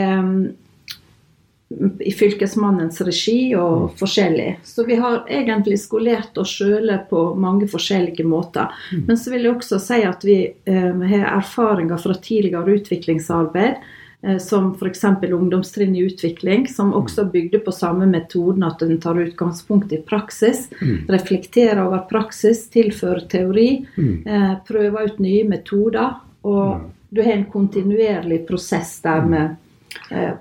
i 2.00 2.12
Fylkesmannens 2.16 3.02
regi 3.04 3.52
og 3.60 3.98
forskjellig. 4.00 4.60
Så 4.64 4.86
vi 4.88 4.96
har 4.96 5.26
egentlig 5.28 5.80
skolert 5.82 6.38
oss 6.40 6.54
sjøle 6.62 7.02
på 7.10 7.24
mange 7.36 7.68
forskjellige 7.68 8.24
måter. 8.28 8.72
Men 9.08 9.20
så 9.20 9.34
vil 9.34 9.50
jeg 9.50 9.58
også 9.58 9.80
si 9.84 10.00
at 10.08 10.24
vi 10.24 10.40
eh, 10.48 11.08
har 11.12 11.28
erfaringer 11.36 12.00
fra 12.00 12.16
tidligere 12.16 12.80
utviklingsarbeid. 12.80 13.84
Eh, 14.22 14.38
som 14.38 14.72
f.eks. 14.74 15.04
ungdomstrinn 15.34 15.96
i 15.96 16.06
utvikling, 16.08 16.68
som 16.68 16.94
også 16.94 17.28
bygde 17.32 17.60
på 17.60 17.72
samme 17.72 18.08
metoden 18.10 18.66
at 18.66 18.82
en 18.82 18.98
tar 19.02 19.20
utgangspunkt 19.22 19.94
i 19.94 20.02
praksis. 20.02 20.70
Mm. 20.82 21.06
Reflekterer 21.14 21.84
over 21.84 22.08
praksis, 22.10 22.66
tilfører 22.74 23.28
teori. 23.30 23.70
Mm. 23.98 24.16
Eh, 24.26 24.54
prøver 24.68 25.12
ut 25.12 25.20
nye 25.20 25.44
metoder. 25.48 26.18
Og 26.48 26.90
du 27.10 27.22
har 27.22 27.36
en 27.36 27.50
kontinuerlig 27.52 28.46
prosess 28.48 28.98
der 29.04 29.26
med 29.28 29.56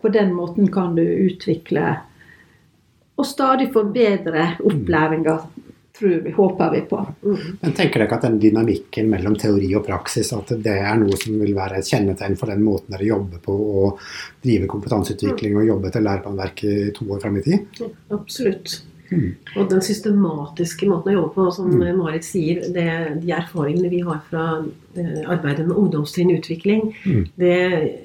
På 0.02 0.08
den 0.12 0.34
måten 0.34 0.70
kan 0.72 0.94
du 0.96 1.02
utvikle 1.02 1.96
og 3.16 3.26
stadig 3.26 3.70
forbedre 3.72 4.50
opplæringa, 4.60 5.36
tror 5.98 6.18
vi, 6.24 6.30
håper 6.36 6.72
vi 6.74 6.80
på. 6.90 6.98
Men 7.60 7.76
tenker 7.76 8.02
dere 8.02 8.18
at 8.18 8.26
den 8.26 8.36
dynamikken 8.40 9.08
mellom 9.08 9.38
teori 9.40 9.70
og 9.78 9.86
praksis 9.86 10.34
at 10.36 10.52
det 10.60 10.74
er 10.82 10.98
noe 11.00 11.16
som 11.16 11.38
vil 11.40 11.54
være 11.56 11.80
et 11.80 11.88
kjennetegn 11.88 12.36
for 12.36 12.52
den 12.52 12.64
måten 12.66 12.92
dere 12.92 13.08
jobber 13.08 13.40
på 13.46 13.54
og 13.54 14.02
drive 14.44 14.68
kompetanseutvikling 14.68 15.56
og 15.56 15.70
jobbe 15.70 15.88
etter 15.88 16.04
læreplanverket 16.04 16.92
to 16.98 17.08
år 17.16 17.24
frem 17.24 17.40
i 17.40 17.46
tid? 17.46 17.80
Absolutt. 18.12 18.76
Mm. 19.06 19.32
Og 19.56 19.70
den 19.70 19.80
systematiske 19.86 20.88
måten 20.90 21.14
å 21.14 21.16
jobbe 21.16 21.32
på, 21.38 21.48
som 21.54 21.72
Marit 21.78 22.26
sier, 22.26 22.60
det, 22.74 22.86
de 23.22 23.32
erfaringene 23.32 23.88
vi 23.92 24.02
har 24.04 24.20
fra 24.28 24.46
eh, 24.98 25.20
arbeidet 25.22 25.64
med 25.68 25.76
ungdomstrinn 25.78 26.34
utvikling, 26.36 26.90
Mm. 27.06 27.26
det 27.38 27.58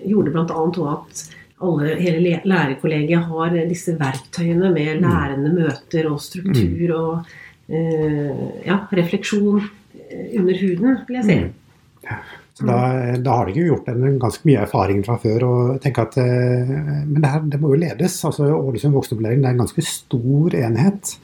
gjorde 0.08 0.32
bl.a. 0.32 0.94
at 0.94 1.24
alle, 1.62 1.96
hele 2.02 2.42
lærerkollegiet 2.48 3.30
har 3.30 3.56
disse 3.70 3.96
verktøyene 4.00 4.72
med 4.74 5.02
lærende 5.04 5.54
møter 5.54 6.10
og 6.12 6.20
struktur 6.24 6.94
og 6.98 7.32
eh, 7.72 8.46
ja, 8.66 8.82
refleksjon 8.98 9.62
eh, 9.62 10.38
under 10.40 10.62
huden, 10.62 11.02
vil 11.08 11.20
jeg 11.20 11.28
si. 11.28 11.40
Mm. 11.42 12.22
Så 12.52 12.68
da, 12.68 12.80
da 13.24 13.38
har 13.40 13.48
de 13.48 13.62
jo 13.62 13.70
gjort 13.72 13.88
en 13.94 14.18
ganske 14.20 14.46
mye 14.50 14.66
erfaring 14.66 15.00
fra 15.06 15.16
før. 15.22 15.46
og 15.48 15.78
tenker 15.84 16.10
at, 16.10 16.18
eh, 16.20 16.74
Men 17.06 17.22
det, 17.22 17.30
her, 17.30 17.46
det 17.54 17.62
må 17.62 17.72
jo 17.74 17.84
ledes. 17.86 18.18
altså 18.26 18.50
Ålesund 18.58 18.98
voksenopplæring 18.98 19.46
er 19.46 19.56
en 19.56 19.64
ganske 19.64 19.86
stor 19.88 20.58
enhet. 20.60 21.16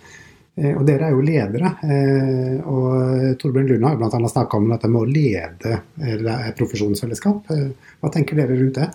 Og 0.57 0.87
dere 0.87 1.05
er 1.05 1.13
jo 1.13 1.21
ledere. 1.21 1.69
Og 2.65 3.35
Torbjørn 3.37 3.67
Lund 3.69 3.83
har 3.85 3.99
bl.a. 3.99 4.29
snakka 4.31 4.57
om 4.57 4.71
at 4.73 4.81
de 4.81 4.89
må 4.89 5.03
lede 5.05 5.75
profesjonsfellesskap. 6.57 7.51
Hva 8.01 8.09
tenker 8.09 8.39
dere 8.39 8.57
rundt 8.57 8.79
det? 8.79 8.87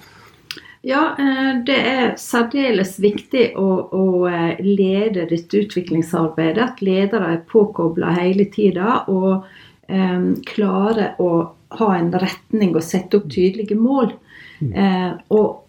Ja, 0.85 1.15
eh, 1.19 1.65
det 1.67 1.77
er 1.79 2.15
særdeles 2.19 2.97
viktig 3.03 3.53
å, 3.59 3.67
å 3.95 4.07
eh, 4.27 4.59
lede 4.67 5.29
dette 5.31 5.63
utviklingsarbeidet. 5.63 6.63
At 6.65 6.83
ledere 6.83 7.37
er 7.37 7.45
påkobla 7.47 8.11
hele 8.17 8.49
tida 8.51 9.05
og 9.13 9.45
um, 9.87 10.33
klarer 10.49 11.21
å 11.23 11.31
ha 11.79 11.91
en 11.95 12.11
retning 12.11 12.75
og 12.75 12.83
sette 12.83 13.21
opp 13.21 13.29
tydelige 13.31 13.79
mål. 13.79 14.11
Eh, 14.63 15.13
og 15.35 15.63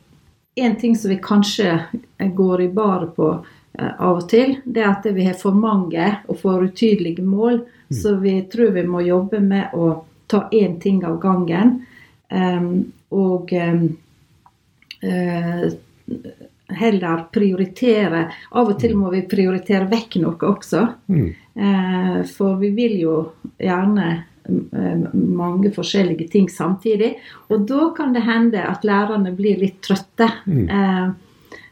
en 0.57 0.75
ting 0.81 0.97
som 0.97 1.13
vi 1.13 1.19
kanskje 1.21 1.77
går 2.17 2.65
i 2.65 2.71
baret 2.73 3.13
på 3.15 3.29
uh, 3.37 3.93
av 3.97 4.19
og 4.19 4.27
til, 4.29 4.57
det 4.65 4.81
er 4.81 4.91
at 4.91 5.07
vi 5.13 5.25
har 5.25 5.37
for 5.37 5.53
mange 5.57 6.09
og 6.25 6.41
for 6.41 6.65
utydelige 6.65 7.25
mål. 7.25 7.61
Så 7.93 8.15
vi 8.21 8.39
tror 8.49 8.73
vi 8.73 8.83
må 8.89 9.05
jobbe 9.05 9.39
med 9.45 9.73
å 9.77 10.03
ta 10.25 10.47
én 10.49 10.79
ting 10.81 11.03
av 11.05 11.19
gangen. 11.21 11.83
Um, 12.33 12.93
og 13.13 13.53
eh, 13.53 13.73
eh, 13.73 13.81
heller 16.73 17.25
prioritere 17.31 18.27
Av 18.51 18.69
og 18.69 18.77
til 18.81 18.95
må 18.97 19.11
vi 19.13 19.23
prioritere 19.29 19.87
vekk 19.91 20.19
noe 20.23 20.49
også. 20.49 20.83
Mm. 21.11 21.25
Eh, 21.53 22.19
for 22.29 22.57
vi 22.61 22.71
vil 22.75 22.95
jo 23.03 23.17
gjerne 23.61 24.07
eh, 24.13 25.03
mange 25.13 25.73
forskjellige 25.75 26.29
ting 26.33 26.49
samtidig. 26.49 27.13
Og 27.49 27.67
da 27.69 27.89
kan 27.97 28.15
det 28.15 28.25
hende 28.27 28.63
at 28.67 28.85
lærerne 28.87 29.33
blir 29.35 29.61
litt 29.61 29.81
trøtte. 29.85 30.29
Mm. 30.45 30.63
Eh, 30.69 31.07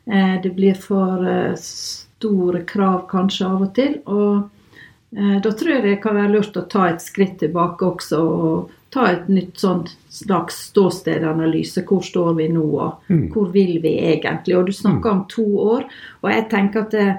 eh, 0.05 0.35
det 0.43 0.53
blir 0.57 0.77
for 0.79 1.25
eh, 1.27 1.55
store 1.57 2.65
krav 2.69 3.07
kanskje 3.11 3.47
av 3.47 3.65
og 3.67 3.73
til. 3.77 3.97
Og 4.05 5.17
eh, 5.17 5.39
da 5.41 5.55
tror 5.55 5.75
jeg 5.77 5.87
det 5.87 5.97
kan 6.03 6.19
være 6.19 6.35
lurt 6.35 6.59
å 6.59 6.67
ta 6.69 6.89
et 6.91 7.03
skritt 7.03 7.39
tilbake 7.41 7.87
også. 7.95 8.21
og 8.21 8.77
Ta 8.91 9.05
et 9.11 9.27
nytt 9.31 9.59
sånt 9.59 9.93
slags 10.09 10.57
ståstedanalyse. 10.69 11.85
Hvor 11.87 12.01
står 12.03 12.33
vi 12.35 12.47
nå, 12.51 12.65
og 12.79 12.93
Mm. 13.09 13.29
hvor 13.31 13.51
vil 13.51 13.79
vi 13.81 13.97
egentlig? 13.99 14.57
Og 14.57 14.65
du 14.65 14.71
snakker 14.71 15.09
om 15.11 15.25
to 15.29 15.45
år. 15.59 15.83
Og 16.23 16.31
jeg 16.31 16.49
tenker 16.49 16.79
at 16.81 16.91
det, 16.91 17.17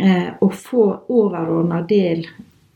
eh, 0.00 0.30
å 0.40 0.48
få 0.52 1.00
overordna 1.08 1.82
del 1.86 2.26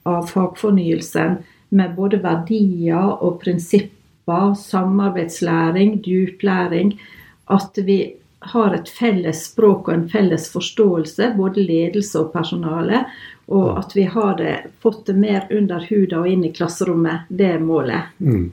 av 0.06 0.28
fagfornyelsen 0.28 1.38
med 1.70 1.94
både 1.96 2.20
verdier 2.22 3.22
og 3.22 3.40
prinsipper, 3.40 4.54
samarbeidslæring, 4.54 6.02
djuplæring, 6.02 6.98
at 7.48 7.78
vi 7.86 8.14
har 8.40 8.74
et 8.74 8.88
felles 8.88 9.44
språk 9.46 9.88
og 9.88 9.94
en 9.94 10.08
felles 10.08 10.48
forståelse, 10.52 11.36
både 11.36 11.62
ledelse 11.66 12.18
og 12.18 12.32
personale, 12.32 13.04
og 13.46 13.78
at 13.78 13.96
vi 13.96 14.04
har 14.08 14.36
det, 14.38 14.56
fått 14.80 15.06
det 15.06 15.14
mer 15.18 15.46
under 15.50 15.86
huden 15.90 16.18
og 16.18 16.28
inn 16.28 16.44
i 16.46 16.52
klasserommet, 16.54 17.28
det 17.28 17.48
er 17.56 17.64
målet. 17.64 18.14
Mm. 18.22 18.50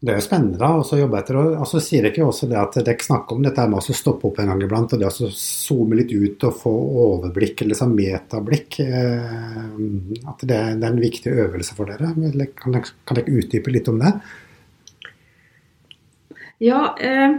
Det 0.00 0.14
er 0.14 0.16
jo 0.16 0.24
spennende 0.24 0.56
da, 0.56 0.70
også 0.80 0.96
å 0.96 1.00
jobbe 1.02 1.18
etter. 1.20 1.36
Og 1.36 1.58
altså, 1.60 1.80
sier 1.84 2.00
dere 2.00 2.14
ikke 2.14 2.24
også 2.24 2.46
det 2.48 2.56
at 2.56 2.78
dere 2.80 3.04
snakker 3.04 3.36
om 3.36 3.42
dette 3.44 3.66
med 3.68 3.82
å 3.82 3.96
stoppe 3.98 4.30
opp 4.30 4.38
en 4.40 4.48
gang 4.48 4.62
iblant, 4.64 4.94
og 4.96 5.02
det 5.02 5.10
å 5.10 5.28
zoome 5.36 5.98
litt 5.98 6.14
ut 6.14 6.46
og 6.48 6.54
få 6.56 6.72
overblikk, 7.04 7.60
eller 7.60 7.74
liksom 7.74 7.92
metablikk, 7.98 8.78
eh, 8.80 9.74
at 10.32 10.46
det, 10.46 10.60
det 10.80 10.88
er 10.88 10.94
en 10.94 11.02
viktig 11.04 11.34
øvelse 11.44 11.76
for 11.76 11.92
dere? 11.92 12.14
Kan 12.16 12.78
dere, 12.78 12.94
kan 13.04 13.20
dere 13.20 13.36
utdype 13.42 13.76
litt 13.76 13.92
om 13.92 14.00
det? 14.00 14.14
Ja, 16.64 16.80
eh, 16.96 17.36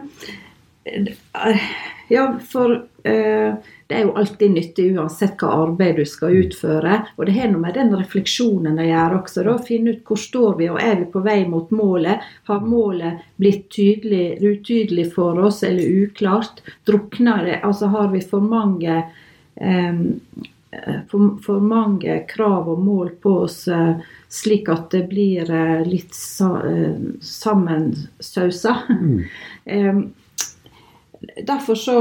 eh, 0.86 1.68
ja 2.14 2.28
for 2.54 2.78
eh, 3.10 3.74
det 3.92 3.98
er 3.98 4.06
jo 4.06 4.14
alltid 4.16 4.54
nyttig 4.56 4.86
uansett 4.96 5.42
hva 5.42 5.50
arbeid 5.66 5.98
du 6.00 6.06
skal 6.08 6.38
utføre. 6.46 7.02
Og 7.18 7.26
det 7.28 7.34
har 7.36 7.50
noe 7.52 7.60
med 7.66 7.76
den 7.76 7.92
refleksjonen 7.92 8.80
å 8.80 8.86
gjøre 8.88 9.18
også. 9.18 9.44
da, 9.44 9.58
Finne 9.68 9.98
ut 9.98 10.06
hvor 10.08 10.22
står 10.22 10.56
vi, 10.62 10.70
og 10.72 10.80
er 10.80 10.96
vi 11.02 11.10
på 11.12 11.24
vei 11.26 11.42
mot 11.52 11.74
målet? 11.76 12.24
Har 12.48 12.64
målet 12.64 13.26
blitt 13.36 13.68
tydelig, 13.76 14.40
utydelig 14.40 15.10
for 15.12 15.44
oss, 15.44 15.60
eller 15.68 16.06
uklart? 16.06 16.64
Drukner 16.88 17.44
det? 17.50 17.60
Altså 17.68 17.92
har 17.92 18.08
vi 18.16 18.24
for 18.24 18.48
mange 18.48 19.02
eh, 19.60 20.02
for, 21.12 21.36
for 21.44 21.60
mange 21.60 22.22
krav 22.32 22.70
og 22.72 22.80
mål 22.80 23.12
på 23.20 23.36
oss, 23.44 23.68
eh, 23.68 24.00
slik 24.32 24.72
at 24.72 24.88
det 24.96 25.04
blir 25.12 25.52
eh, 25.52 25.84
litt 25.84 26.16
sa, 26.16 26.54
eh, 26.64 26.96
sammensausa. 27.20 28.78
Mm. 28.88 30.08
Derfor 31.52 31.76
så 31.76 31.98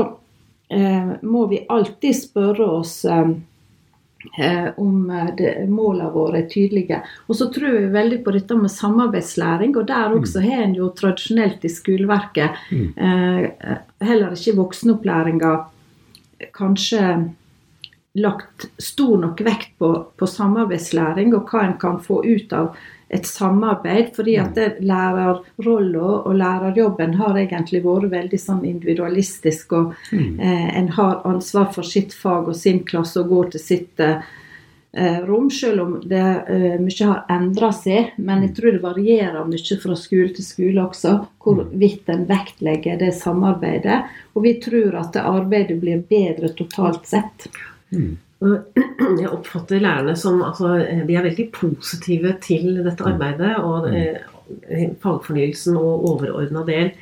må 1.22 1.46
vi 1.50 1.64
alltid 1.68 2.14
spørre 2.14 2.66
oss 2.78 3.04
eh, 3.04 3.30
eh, 4.38 4.68
om 4.76 5.10
eh, 5.10 5.64
målene 5.68 6.10
våre 6.14 6.44
er 6.44 6.48
tydelige. 6.50 7.00
Og 7.26 7.36
så 7.36 7.48
tror 7.54 7.74
vi 7.78 7.90
veldig 7.94 8.20
på 8.24 8.34
dette 8.36 8.58
med 8.58 8.70
samarbeidslæring, 8.70 9.74
og 9.76 9.88
der 9.90 10.14
også 10.14 10.44
har 10.44 10.64
en 10.66 10.76
jo 10.78 10.92
tradisjonelt 10.96 11.66
i 11.66 11.72
skoleverket 11.72 12.62
eh, 12.70 13.74
heller 14.06 14.38
ikke 14.38 14.58
voksenopplæringa 14.60 15.54
kanskje 16.56 17.02
lagt 18.18 18.70
stor 18.82 19.18
nok 19.22 19.42
vekt 19.46 19.76
på, 19.78 19.90
på 20.18 20.26
samarbeidslæring 20.26 21.34
og 21.36 21.50
hva 21.50 21.66
en 21.66 21.76
kan 21.78 22.00
få 22.02 22.22
ut 22.26 22.54
av 22.56 22.72
et 23.10 23.26
samarbeid. 23.26 24.12
Fordi 24.16 24.36
at 24.40 24.54
det 24.54 24.68
lærerrolla 24.86 26.10
og 26.24 26.34
lærerjobben 26.38 27.16
har 27.20 27.38
egentlig 27.38 27.82
vært 27.84 28.10
veldig 28.12 28.40
sånn 28.40 28.66
individualistisk. 28.68 29.74
Og 29.78 29.96
eh, 30.12 30.68
en 30.78 30.92
har 30.96 31.24
ansvar 31.28 31.72
for 31.74 31.86
sitt 31.86 32.14
fag 32.16 32.50
og 32.50 32.58
sin 32.58 32.84
klasse 32.86 33.20
og 33.22 33.32
går 33.34 33.50
til 33.54 33.64
sitt 33.64 34.04
eh, 34.04 34.22
rom, 35.26 35.50
selv 35.50 35.84
om 35.84 35.98
det 36.06 36.22
eh, 36.54 36.78
mye 36.82 37.10
har 37.10 37.26
endra 37.34 37.72
seg. 37.74 38.14
Men 38.22 38.46
jeg 38.46 38.54
tror 38.58 38.76
det 38.76 38.84
varierer 38.84 39.50
mye 39.50 39.82
fra 39.82 39.98
skole 39.98 40.30
til 40.36 40.46
skole 40.46 40.86
også, 40.86 41.18
hvorvidt 41.42 42.14
en 42.14 42.26
vektlegger 42.30 43.02
det 43.02 43.12
samarbeidet. 43.18 44.02
Og 44.34 44.46
vi 44.46 44.56
tror 44.62 45.02
at 45.02 45.14
det 45.18 45.26
arbeidet 45.26 45.80
blir 45.82 46.06
bedre 46.06 46.54
totalt 46.54 47.10
sett. 47.10 47.50
Og 47.90 48.29
Jeg 49.20 49.30
oppfatter 49.30 49.82
lærerne 49.82 50.16
som 50.16 50.40
altså, 50.46 50.76
de 51.06 51.16
er 51.16 51.26
veldig 51.26 51.48
positive 51.52 52.36
til 52.44 52.80
dette 52.84 53.04
arbeidet. 53.06 53.56
Og 53.60 53.90
eh, 53.92 54.90
fagfornyelsen 55.02 55.76
og 55.80 56.06
overordna 56.14 56.64
del 56.68 56.94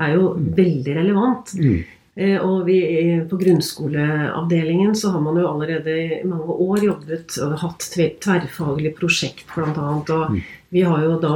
er 0.00 0.16
jo 0.16 0.32
veldig 0.36 0.96
relevant. 0.96 1.54
Mm. 1.60 1.84
Eh, 2.16 2.36
og 2.40 2.64
vi, 2.64 2.78
eh, 2.80 3.24
på 3.28 3.36
grunnskoleavdelingen 3.36 4.94
så 4.96 5.10
har 5.12 5.20
man 5.20 5.36
jo 5.36 5.50
allerede 5.50 5.96
i 6.00 6.22
mange 6.24 6.54
år 6.64 6.84
jobbet 6.86 7.36
og 7.44 7.58
hatt 7.60 7.90
tverrfaglige 7.92 8.22
tverrfaglig 8.24 8.94
prosjekt 8.96 9.44
bl.a. 9.52 9.90
Og 10.00 10.38
vi 10.76 10.82
har 10.84 11.00
jo 11.06 11.14
da 11.22 11.30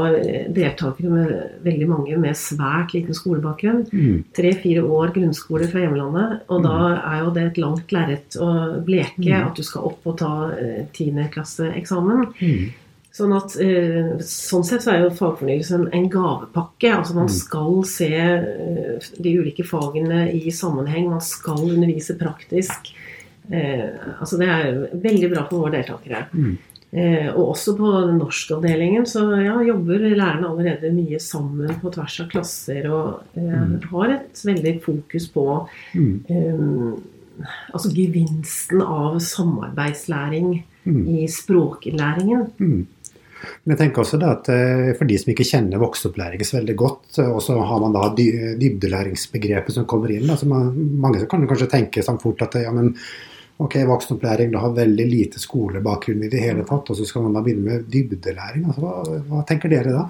deltakere 0.53 1.09
med 1.09 1.31
veldig 1.65 1.87
mange 1.89 2.19
med 2.21 2.37
svært 2.37 2.93
liten 2.93 3.17
skolebakgrunn. 3.17 3.87
Mm. 3.89 4.19
Tre-fire 4.37 4.83
år 4.85 5.15
grunnskole 5.17 5.69
fra 5.71 5.81
hjemlandet. 5.87 6.43
Og 6.53 6.61
da 6.67 6.75
er 6.99 7.23
jo 7.25 7.31
det 7.39 7.47
et 7.47 7.61
langt 7.63 7.95
lerret 7.97 8.37
å 8.37 8.51
bleke 8.85 9.25
Mm. 9.31 9.47
at 9.49 9.57
du 9.57 9.63
skal 9.65 9.89
opp 9.89 10.05
og 10.13 10.19
ta 10.21 10.33
eh, 10.53 10.85
tiendeklasseeksamen. 10.93 12.27
Mm. 12.41 12.71
Sånn 13.17 13.33
at 13.35 13.57
eh, 13.59 14.21
sånn 14.23 14.63
sett 14.69 14.85
så 14.85 14.93
er 14.93 15.01
jo 15.07 15.11
fagfornyelsen 15.17 15.89
en 15.97 16.09
gavepakke. 16.13 16.93
Altså 16.95 17.15
man 17.17 17.27
Mm. 17.27 17.35
skal 17.41 17.85
se 17.85 18.11
eh, 18.15 19.11
de 19.19 19.39
ulike 19.41 19.65
fagene 19.67 20.29
i 20.37 20.51
sammenheng. 20.51 21.09
Man 21.11 21.21
skal 21.25 21.59
undervise 21.65 22.19
praktisk. 22.21 22.93
Eh, 23.51 23.89
altså 24.21 24.39
det 24.39 24.49
er 24.49 24.89
veldig 24.95 25.31
bra 25.33 25.49
for 25.49 25.65
våre 25.65 25.81
deltakere. 25.81 26.27
Eh, 26.93 27.29
og 27.31 27.53
også 27.53 27.77
på 27.79 27.87
den 28.09 28.17
norskavdelingen 28.19 29.05
så 29.07 29.21
ja, 29.39 29.53
jobber 29.63 30.03
lærerne 30.11 30.49
allerede 30.51 30.91
mye 30.91 31.21
sammen 31.23 31.77
på 31.79 31.93
tvers 31.95 32.17
av 32.25 32.31
klasser 32.33 32.89
og 32.91 33.21
eh, 33.39 33.61
Mm. 33.61 33.77
har 33.93 34.11
et 34.17 34.41
veldig 34.45 34.73
fokus 34.83 35.29
på 35.31 35.45
eh, 35.95 36.65
altså 37.73 37.93
gevinsten 37.95 38.83
av 38.83 39.21
samarbeidslæring 39.23 40.65
Mm. 40.87 41.03
i 41.13 41.27
språklæringen. 41.29 42.47
Mm. 42.59 42.87
Men 43.65 43.77
jeg 43.77 43.79
tenker 43.79 44.01
også 44.01 44.17
at 44.25 44.47
For 44.97 45.05
de 45.05 45.19
som 45.19 45.31
ikke 45.31 45.45
kjenner 45.45 45.79
vokseopplæringen 45.79 46.45
så 46.45 46.57
veldig 46.57 46.77
godt, 46.77 47.19
og 47.19 47.43
så 47.45 47.59
har 47.61 47.81
man 47.81 47.93
da 47.93 48.09
dybdelæringsbegrepet 48.17 49.73
som 49.77 49.85
kommer 49.85 50.11
inn. 50.11 50.29
altså 50.31 50.47
man, 50.49 50.73
Mange 51.01 51.27
kan 51.29 51.47
kanskje 51.47 51.69
tenke 51.71 52.03
sånn 52.03 52.21
fort 52.21 52.41
at 52.43 52.55
ja, 52.65 52.73
men 52.73 52.95
ok, 53.61 53.76
voksenopplæring 53.90 54.52
du 54.52 54.59
har 54.62 54.73
veldig 54.76 55.07
lite 55.11 55.40
skolebakgrunn 55.43 56.25
i 56.26 56.31
det 56.33 56.40
hele 56.43 56.64
tatt, 56.69 56.90
og 56.90 56.97
så 56.99 57.07
skal 57.09 57.26
man 57.26 57.37
da 57.37 57.43
begynne 57.45 57.67
med 57.67 57.88
dybdelæring. 57.93 58.64
altså 58.67 58.85
Hva, 58.85 59.21
hva 59.29 59.45
tenker 59.49 59.73
dere 59.73 59.93
da? 59.95 60.07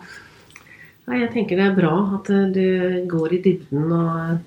Nei, 1.10 1.20
jeg 1.24 1.32
tenker 1.34 1.58
det 1.58 1.66
er 1.66 1.76
bra 1.78 1.94
at 2.20 2.30
eh, 2.30 2.46
du 2.54 3.06
går 3.10 3.34
i 3.34 3.42
dybden 3.42 3.92
og 3.96 4.38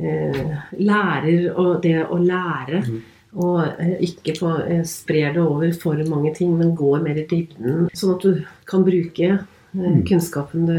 eh, 0.00 0.56
lærer 0.80 1.50
og 1.52 1.82
det 1.84 1.98
å 2.06 2.16
lære. 2.22 2.82
Mm. 2.86 2.98
Og 3.44 3.60
eh, 3.84 3.94
ikke 4.08 4.38
på, 4.38 4.54
eh, 4.64 4.80
sprer 4.88 5.36
det 5.36 5.44
over 5.44 5.68
for 5.76 6.00
mange 6.08 6.32
ting, 6.38 6.54
men 6.56 6.72
går 6.78 7.04
mer 7.04 7.20
i 7.20 7.26
dybden. 7.28 7.90
Sånn 7.92 8.14
at 8.16 8.24
du 8.24 8.42
kan 8.68 8.86
bruke 8.88 9.32
eh, 9.36 9.46
Mm. 9.76 9.98
kunnskapen 10.08 10.64
du 10.64 10.78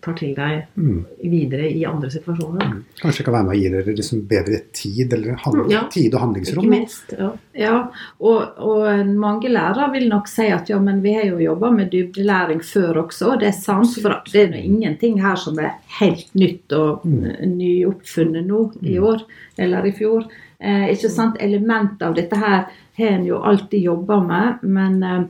tar 0.00 0.14
til 0.18 0.34
deg 0.34 0.66
Mm. 0.76 1.04
videre 1.22 1.68
i 1.70 1.84
andre 1.84 2.10
situasjoner. 2.10 2.72
Kanskje 3.00 3.24
kan 3.24 3.34
være 3.34 3.44
med 3.48 3.56
å 3.56 3.60
gi 3.60 3.68
dere 3.68 3.94
liksom 3.96 4.22
bedre 4.28 4.60
tid, 4.72 5.12
eller 5.12 5.36
hand, 5.44 5.70
Ja. 5.70 5.82
tid 5.88 6.14
og 6.14 6.20
Ikke 6.20 6.24
handlingsrom? 6.24 6.68
minst. 6.70 7.12
Ja. 7.18 7.30
Ja, 7.54 7.88
og, 8.20 8.58
og 8.58 9.06
mange 9.06 9.48
lærere 9.50 9.90
vil 9.92 10.08
nok 10.08 10.28
si 10.28 10.46
at 10.48 10.68
ja, 10.70 10.78
men 10.78 11.02
vi 11.02 11.12
har 11.14 11.24
jo 11.24 11.38
jobba 11.38 11.70
med 11.70 11.90
dybdelæring 11.90 12.62
før 12.64 13.02
også, 13.06 13.32
og 13.32 13.40
det 13.40 13.48
er 13.48 13.58
sant. 13.58 13.90
For 14.00 14.22
det 14.32 14.44
er 14.46 14.54
jo 14.56 14.62
ingenting 14.62 15.20
her 15.20 15.36
som 15.36 15.58
er 15.58 15.74
helt 16.00 16.32
nytt 16.34 16.72
og 16.72 17.04
mm. 17.04 17.24
nyoppfunnet 17.58 18.46
nå 18.46 18.72
i 18.82 18.98
år 18.98 19.22
eller 19.58 19.86
i 19.86 19.92
fjor. 19.92 20.24
Eh, 20.60 20.90
ikke 20.94 21.10
sant? 21.10 21.36
Element 21.40 22.00
av 22.02 22.14
dette 22.14 22.36
her 22.36 22.66
har 22.98 23.12
en 23.14 23.26
jo 23.26 23.40
alltid 23.42 23.82
jobba 23.82 24.20
med, 24.24 24.64
men 24.68 25.02
eh, 25.02 25.24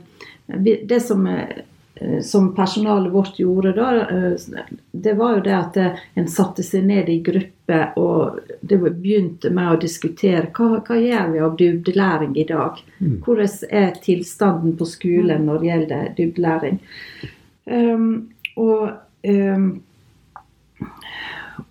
det 0.87 1.01
som 1.03 1.25
eh, 1.27 1.61
som 2.21 2.55
personalet 2.55 3.13
vårt 3.13 3.39
gjorde 3.39 3.73
da, 3.73 4.09
eh, 4.09 4.31
det 4.91 5.13
var 5.13 5.35
jo 5.35 5.41
det 5.45 5.53
at 5.57 5.77
eh, 5.77 5.99
en 6.13 6.27
satte 6.27 6.63
seg 6.65 6.85
ned 6.87 7.09
i 7.09 7.19
gruppe 7.21 7.81
og 8.01 8.39
det 8.61 8.79
begynte 8.81 9.51
med 9.53 9.73
å 9.73 9.79
diskutere 9.81 10.49
hva, 10.55 10.81
hva 10.87 10.97
gjør 10.97 11.29
vi 11.33 11.43
av 11.45 11.53
dybdelæring 11.59 12.33
i 12.41 12.47
dag. 12.49 12.81
Mm. 12.99 13.19
Hvordan 13.25 13.69
er 13.69 13.93
tilstanden 14.03 14.73
på 14.79 14.87
skolen 14.89 15.45
når 15.45 15.61
det 15.61 15.69
gjelder 15.69 16.09
dybdelæring. 16.17 16.81
Um, 17.65 18.09
og, 18.57 18.89
um, 19.27 19.69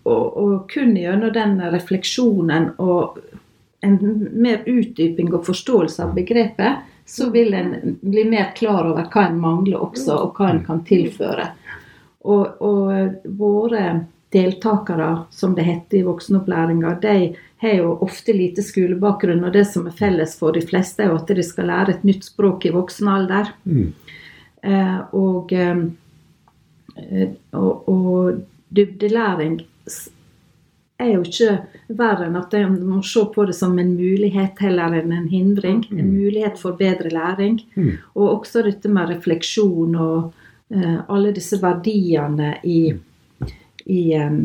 og, 0.05 0.25
og 0.45 0.55
kun 0.71 0.95
gjennom 0.97 1.35
den 1.35 1.59
refleksjonen 1.75 2.71
og 2.79 3.19
en 3.85 3.99
mer 4.33 4.63
utdyping 4.69 5.33
og 5.35 5.45
forståelse 5.49 6.05
av 6.05 6.15
begrepet, 6.17 6.87
så 7.11 7.31
vil 7.31 7.55
en 7.55 7.99
bli 8.01 8.25
mer 8.25 8.53
klar 8.57 8.87
over 8.87 9.09
hva 9.11 9.27
en 9.27 9.41
mangler 9.43 9.83
også, 9.83 10.15
og 10.15 10.37
hva 10.39 10.53
en 10.53 10.61
kan 10.63 10.85
tilføre. 10.87 11.49
Og, 12.23 12.61
og 12.63 13.25
våre 13.41 13.85
deltakere, 14.31 15.09
som 15.35 15.57
det 15.57 15.65
heter 15.67 15.99
i 15.99 16.05
voksenopplæringa, 16.07 16.93
de 17.03 17.33
har 17.65 17.75
jo 17.81 17.97
ofte 18.07 18.33
lite 18.37 18.63
skolebakgrunn, 18.63 19.43
og 19.43 19.57
det 19.59 19.65
som 19.73 19.89
er 19.91 19.97
felles 19.99 20.37
for 20.39 20.55
de 20.55 20.63
fleste, 20.63 21.03
er 21.03 21.11
jo 21.11 21.19
at 21.19 21.35
de 21.35 21.45
skal 21.45 21.67
lære 21.73 21.97
et 21.97 22.07
nytt 22.07 22.31
språk 22.31 22.69
i 22.69 22.75
voksen 22.77 23.11
alder. 23.11 23.51
Mm. 23.65 23.91
Eh, 24.63 25.01
og, 25.19 25.53
eh, 25.53 27.27
og, 27.59 27.91
og 27.91 28.41
dybdelæring 28.71 29.59
er 31.01 31.13
jo 31.15 31.23
ikke 31.27 31.57
verre 31.99 32.29
enn 32.29 32.39
at 32.39 32.55
en 32.59 32.77
må 32.87 33.01
se 33.07 33.23
på 33.35 33.47
det 33.49 33.57
som 33.57 33.79
en 33.79 33.93
mulighet 33.97 34.61
heller 34.63 34.97
enn 35.01 35.15
en 35.17 35.29
hindring. 35.31 35.85
En 35.91 36.13
mulighet 36.13 36.59
for 36.61 36.79
bedre 36.79 37.13
læring. 37.13 37.61
Mm. 37.75 37.93
Og 38.15 38.27
også 38.39 38.65
dette 38.67 38.91
med 38.93 39.15
refleksjon 39.15 39.97
og 39.97 40.33
uh, 40.75 40.99
alle 41.09 41.35
disse 41.37 41.61
verdiene 41.63 42.57
i, 42.65 42.81
i 43.87 44.03
um, 44.21 44.43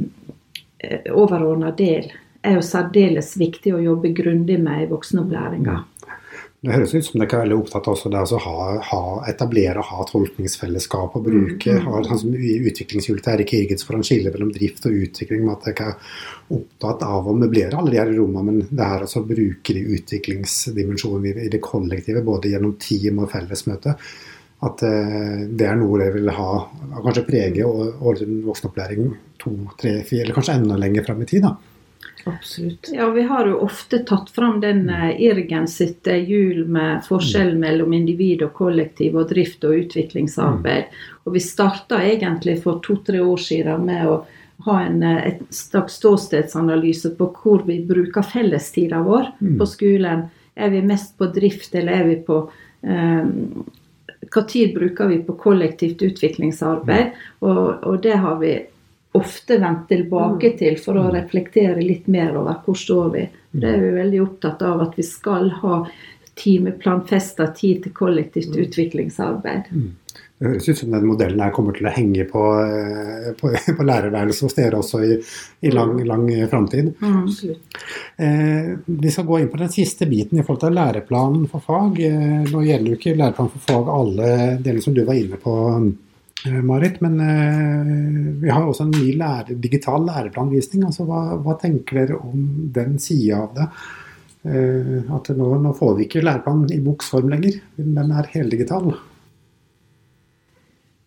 overordna 1.13 1.71
del 1.75 2.11
er 2.45 2.59
jo 2.59 2.65
særdeles 2.65 3.33
viktig 3.39 3.73
å 3.73 3.81
jobbe 3.81 4.13
grundig 4.15 4.57
med 4.61 4.83
i 4.83 4.89
voksenopplæringa. 4.91 5.79
Det 6.65 6.73
høres 6.73 6.95
ut 6.95 7.05
som 7.05 7.21
dere 7.21 7.37
er 7.37 7.43
veldig 7.43 7.57
opptatt 7.61 7.87
av 7.91 7.99
det 8.09 8.21
å 8.33 8.37
ha, 8.41 8.61
ha, 8.87 9.01
etablere 9.29 9.81
og 9.83 9.89
ha 9.91 10.05
tolkningsfellesskap 10.09 11.17
og 11.19 11.27
bruke 11.27 11.75
og 11.77 12.07
sånn 12.07 12.21
som 12.23 12.31
i 12.33 12.55
utviklingshjulet 12.65 13.21
til 13.21 13.33
Erik 13.35 13.53
Irgens 13.53 13.85
for 13.85 13.97
han 13.97 14.05
skille 14.07 14.31
mellom 14.33 14.49
drift 14.55 14.87
og 14.89 14.95
utvikling, 15.05 15.43
med 15.45 15.59
at 15.59 15.67
dere 15.67 15.91
er 15.91 16.15
opptatt 16.57 17.05
av 17.05 17.29
å 17.29 17.35
møblere 17.37 17.77
alle 17.77 17.93
de 17.93 17.99
her 18.01 18.09
rommene, 18.15 18.45
men 18.47 18.63
det 18.71 18.89
her 18.89 19.05
altså 19.05 19.21
bruke 19.27 19.75
de 19.77 19.83
utviklingsdimensjonene 19.99 21.45
i, 21.45 21.51
det 21.53 21.61
kollektive, 21.61 22.25
både 22.25 22.55
gjennom 22.55 22.73
team 22.81 23.21
og 23.21 23.29
fellesmøte. 23.35 23.93
At 24.65 24.81
eh, 24.87 25.45
det 25.45 25.69
er 25.69 25.77
noe 25.77 26.01
dere 26.01 26.17
vil 26.17 26.33
ha, 26.33 26.49
kanskje 26.95 27.27
prege 27.29 27.69
og, 27.69 28.01
og 28.01 28.25
voksenopplæring 28.49 29.13
to, 29.37 29.53
tre, 29.77 29.99
fire, 30.01 30.25
eller 30.25 30.39
kanskje 30.39 30.57
enda 30.63 30.81
lenger 30.81 31.05
fram 31.05 31.21
i 31.21 31.29
tid. 31.29 31.45
da. 31.45 31.74
Absolutt. 32.27 32.89
Ja, 32.93 33.09
vi 33.13 33.21
har 33.29 33.47
jo 33.47 33.59
ofte 33.61 33.99
tatt 33.99 34.29
fram 34.33 34.59
den 34.63 34.89
eh, 34.89 35.11
Irgen 35.21 35.67
sitt 35.69 36.07
eh, 36.09 36.23
hjul 36.25 36.63
med 36.67 37.03
forskjellen 37.05 37.59
mellom 37.61 37.93
individ 37.93 38.41
og 38.47 38.53
kollektiv 38.57 39.15
og 39.21 39.29
drift 39.29 39.63
og 39.63 39.75
utviklingsarbeid. 39.83 40.89
Og 41.25 41.35
vi 41.37 41.43
starta 41.45 42.01
egentlig 42.01 42.57
for 42.63 42.81
to-tre 42.85 43.21
år 43.21 43.37
siden 43.37 43.85
med 43.85 44.09
å 44.09 44.17
ha 44.65 44.79
en 44.87 45.03
eh, 45.03 45.21
et 45.27 45.45
slags 45.53 45.99
ståstedsanalyse 46.01 47.13
på 47.19 47.29
hvor 47.43 47.65
vi 47.67 47.79
bruker 47.85 48.25
fellestida 48.25 49.03
vår 49.05 49.31
Mm. 49.39 49.57
på 49.59 49.65
skolen. 49.69 50.29
Er 50.55 50.69
vi 50.69 50.81
mest 50.81 51.17
på 51.17 51.25
drift, 51.35 51.75
eller 51.75 51.91
er 51.91 52.03
vi 52.09 52.15
på 52.25 52.49
eh, 52.83 53.25
Hva 54.33 54.41
tid 54.49 54.73
bruker 54.73 55.07
vi 55.07 55.19
på 55.21 55.35
kollektivt 55.37 56.01
utviklingsarbeid? 56.01 57.11
Og, 57.41 57.83
og 57.85 58.01
det 58.01 58.15
har 58.17 58.39
vi 58.41 58.55
ofte 59.17 59.59
vendt 59.61 59.87
tilbake 59.91 60.53
til 60.59 60.77
for 60.81 60.99
å 60.99 61.09
reflektere 61.13 61.81
litt 61.81 62.09
mer 62.11 62.35
over 62.39 62.61
hvor 62.65 62.77
står 62.79 63.09
vi. 63.15 63.25
Det 63.55 63.71
er 63.71 63.81
vi 63.81 63.93
veldig 63.95 64.21
opptatt 64.25 64.63
av 64.67 64.83
at 64.87 64.97
vi 64.99 65.05
skal 65.07 65.49
ha 65.61 65.83
timeplanfesta 66.35 67.47
tid 67.55 67.85
til 67.85 67.93
kollektivt 67.95 68.55
utviklingsarbeid. 68.59 69.69
Det 70.35 70.49
høres 70.49 70.67
ut 70.67 70.79
som 70.81 70.91
den 70.91 71.05
modellen 71.07 71.39
her 71.39 71.53
kommer 71.55 71.75
til 71.77 71.87
å 71.87 71.93
henge 71.95 72.25
på, 72.27 72.41
eh, 72.59 73.29
på, 73.39 73.53
på 73.77 73.87
lærerværelset 73.87 74.47
hos 74.49 74.57
dere 74.57 74.81
også 74.81 74.99
i, 75.07 75.15
i 75.63 75.71
lang, 75.71 75.95
lang 76.07 76.27
framtid. 76.51 76.91
Mm, 76.99 77.29
Eh, 78.17 78.77
vi 78.85 79.11
skal 79.11 79.25
gå 79.25 79.39
inn 79.39 79.49
på 79.51 79.57
den 79.57 79.69
siste 79.69 80.05
biten 80.07 80.39
i 80.39 80.43
forhold 80.43 80.61
til 80.63 80.77
læreplanen 80.77 81.49
for 81.51 81.63
fag. 81.63 81.99
Eh, 81.99 82.45
nå 82.47 82.61
gjelder 82.63 82.93
jo 82.93 82.99
ikke 82.99 83.15
læreplanen 83.19 83.51
for 83.51 83.65
fag 83.67 83.91
alle 83.91 84.29
delene 84.63 84.83
som 84.85 84.95
du 84.95 85.03
var 85.03 85.19
inne 85.19 85.39
på, 85.41 85.55
eh, 85.75 85.89
Marit. 86.65 87.01
Men 87.03 87.19
eh, 87.23 87.91
vi 88.41 88.51
har 88.51 88.65
også 88.65 88.87
en 88.87 88.95
ny 88.95 89.13
lære, 89.19 89.57
digital 89.61 90.05
læreplanvisning. 90.07 90.85
Altså, 90.87 91.07
hva, 91.09 91.39
hva 91.41 91.57
tenker 91.61 92.01
dere 92.01 92.19
om 92.21 92.45
den 92.75 92.99
sida 93.01 93.43
av 93.45 93.55
det? 93.57 93.69
Eh, 94.45 95.11
at 95.15 95.33
nå, 95.33 95.49
nå 95.61 95.73
får 95.77 95.97
vi 95.97 96.07
ikke 96.09 96.23
læreplanen 96.25 96.71
i 96.75 96.81
boksform 96.85 97.31
lenger. 97.33 97.59
Den 97.81 98.13
er 98.13 98.31
heldigital. 98.35 98.93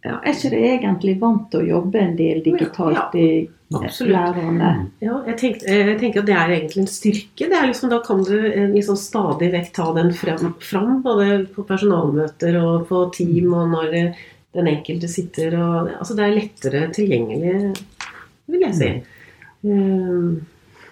Ja, 0.07 0.17
er 0.23 0.35
ikke 0.35 0.51
det 0.55 0.65
egentlig 0.65 1.15
vant 1.21 1.49
til 1.53 1.65
å 1.65 1.71
jobbe 1.77 1.99
en 2.01 2.15
del 2.19 2.39
digitalt 2.45 3.15
i 3.19 3.29
ja, 3.69 3.81
lærerne? 4.07 4.71
Ja, 5.03 5.19
jeg, 5.27 5.37
tenkte, 5.41 5.75
jeg 5.75 5.97
tenker 6.01 6.23
at 6.23 6.29
det 6.31 6.37
er 6.39 6.53
egentlig 6.55 6.85
en 6.85 6.91
styrke. 6.91 7.49
Det 7.51 7.59
er 7.59 7.67
liksom, 7.67 7.91
da 7.93 7.99
kan 8.07 8.23
du 8.25 8.37
eh, 8.37 8.69
liksom 8.73 8.99
stadig 9.01 9.51
vekk 9.53 9.73
ta 9.77 9.89
den 9.99 10.13
frem, 10.17 10.55
fram, 10.63 11.01
både 11.05 11.43
på 11.55 11.67
personalmøter 11.69 12.61
og 12.63 12.87
på 12.89 13.03
team, 13.19 13.51
og 13.53 13.75
når 13.75 13.99
eh, 13.99 14.23
den 14.57 14.71
enkelte 14.71 15.09
sitter 15.11 15.57
og 15.61 15.91
Altså 15.99 16.17
det 16.17 16.25
er 16.25 16.37
lettere 16.37 16.85
tilgjengelig, 16.95 17.73
vil 18.49 18.65
jeg 18.65 18.79
si. 18.79 18.93
Mm. 19.67 20.39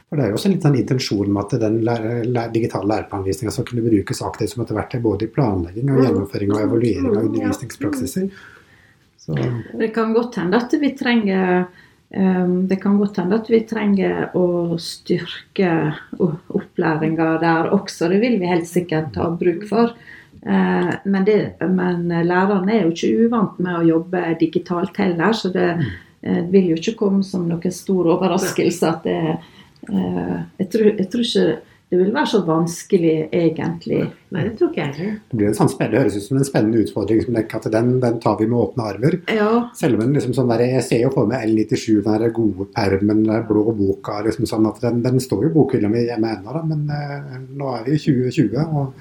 For 0.06 0.18
Det 0.18 0.24
er 0.24 0.30
jo 0.30 0.36
også 0.38 0.50
litt 0.52 0.62
sånn 0.62 0.76
intensjon 0.78 1.30
med 1.34 1.40
at 1.42 1.62
den 1.64 1.80
lære, 1.86 2.10
lære, 2.28 2.52
digitale 2.54 2.86
læreplanvisninga 2.92 3.54
skal 3.54 3.66
kunne 3.66 3.82
brukes 3.86 4.22
aktivt 4.22 4.52
som 4.52 4.62
etter 4.62 4.78
hvert 4.78 4.94
både 5.02 5.26
i 5.26 5.32
planlegging 5.34 5.90
og 5.90 6.04
gjennomføring 6.04 6.52
og 6.54 6.60
evaluering 6.62 7.08
av 7.10 7.24
undervisningspraksiser. 7.24 8.28
Så. 9.18 9.34
Det 9.80 9.90
kan 9.96 10.14
godt 10.14 10.38
hende 10.38 10.60
at 10.62 10.76
vi 10.78 10.92
trenger 10.94 11.64
um, 12.14 12.68
det 12.70 12.78
kan 12.84 13.00
godt 13.00 13.18
hende 13.18 13.40
at 13.40 13.50
vi 13.50 13.64
trenger 13.66 14.36
å 14.38 14.78
styrke 14.78 15.72
opplæringa 16.22 17.32
der 17.42 17.72
også. 17.74 18.12
Det 18.12 18.22
vil 18.22 18.38
vi 18.38 18.52
helt 18.52 18.70
sikkert 18.70 19.18
ha 19.18 19.32
bruk 19.34 19.66
for. 19.66 19.96
Uh, 20.46 20.92
men, 21.04 21.24
det, 21.26 21.38
men 21.66 22.06
lærerne 22.06 22.74
er 22.74 22.84
jo 22.84 22.92
ikke 22.94 23.26
uvant 23.26 23.56
med 23.58 23.80
å 23.80 23.86
jobbe 23.86 24.26
digitalt 24.40 24.98
heller, 25.02 25.34
så 25.34 25.50
det 25.54 25.70
det 26.26 26.48
vil 26.50 26.72
jo 26.72 26.76
ikke 26.80 26.96
komme 26.98 27.22
som 27.22 27.44
noen 27.46 27.74
stor 27.74 28.08
overraskelse 28.16 28.88
at 28.88 29.04
det 29.06 29.18
uh, 29.36 30.38
jeg, 30.58 30.68
tror, 30.72 30.88
jeg 30.88 31.08
tror 31.12 31.26
ikke 31.28 31.44
det 31.86 32.00
vil 32.00 32.08
være 32.10 32.26
så 32.26 32.40
vanskelig, 32.42 33.28
egentlig. 33.30 34.00
Nei, 34.34 34.40
det 34.42 34.56
tror 34.58 34.72
ikke 34.72 34.80
jeg 34.80 34.94
heller. 34.96 35.12
Det 35.30 35.36
blir 35.38 35.46
en 35.52 35.54
sånn 35.54 35.68
spennende, 35.70 36.00
høres 36.02 36.16
ut 36.18 36.24
som 36.24 36.40
en 36.40 36.48
spennende 36.48 36.80
utfordring. 36.82 37.20
som 37.22 37.36
at 37.38 37.68
den, 37.76 37.92
den, 38.02 38.16
tar 38.24 38.40
vi 38.40 38.48
med 38.50 38.58
åpne 38.58 38.88
armer. 38.90 39.16
Ja. 39.30 39.50
Selv 39.78 40.02
om 40.02 40.16
liksom 40.16 40.34
sånn 40.34 40.50
der, 40.50 40.64
Jeg 40.66 40.82
ser 40.82 41.04
jo 41.04 41.12
for 41.14 41.30
meg 41.30 41.46
L97, 41.46 42.02
den 42.02 42.24
der 42.24 42.34
gode 42.34 42.66
permen, 42.74 43.22
blå 43.46 43.70
boka. 43.70 44.18
liksom 44.26 44.50
sånn 44.50 44.66
at 44.66 44.82
Den, 44.82 44.98
den 45.06 45.22
står 45.22 45.46
jo 45.46 45.52
i 45.52 45.54
bokhylla 45.54 45.88
mi 45.92 46.02
hjemme 46.08 46.34
ennå, 46.34 46.66
men 46.66 46.90
eh, 46.90 47.38
nå 47.54 47.70
er 47.76 47.86
vi 47.86 47.94
i 47.94 48.02
2020. 48.02 48.66
og 48.66 48.92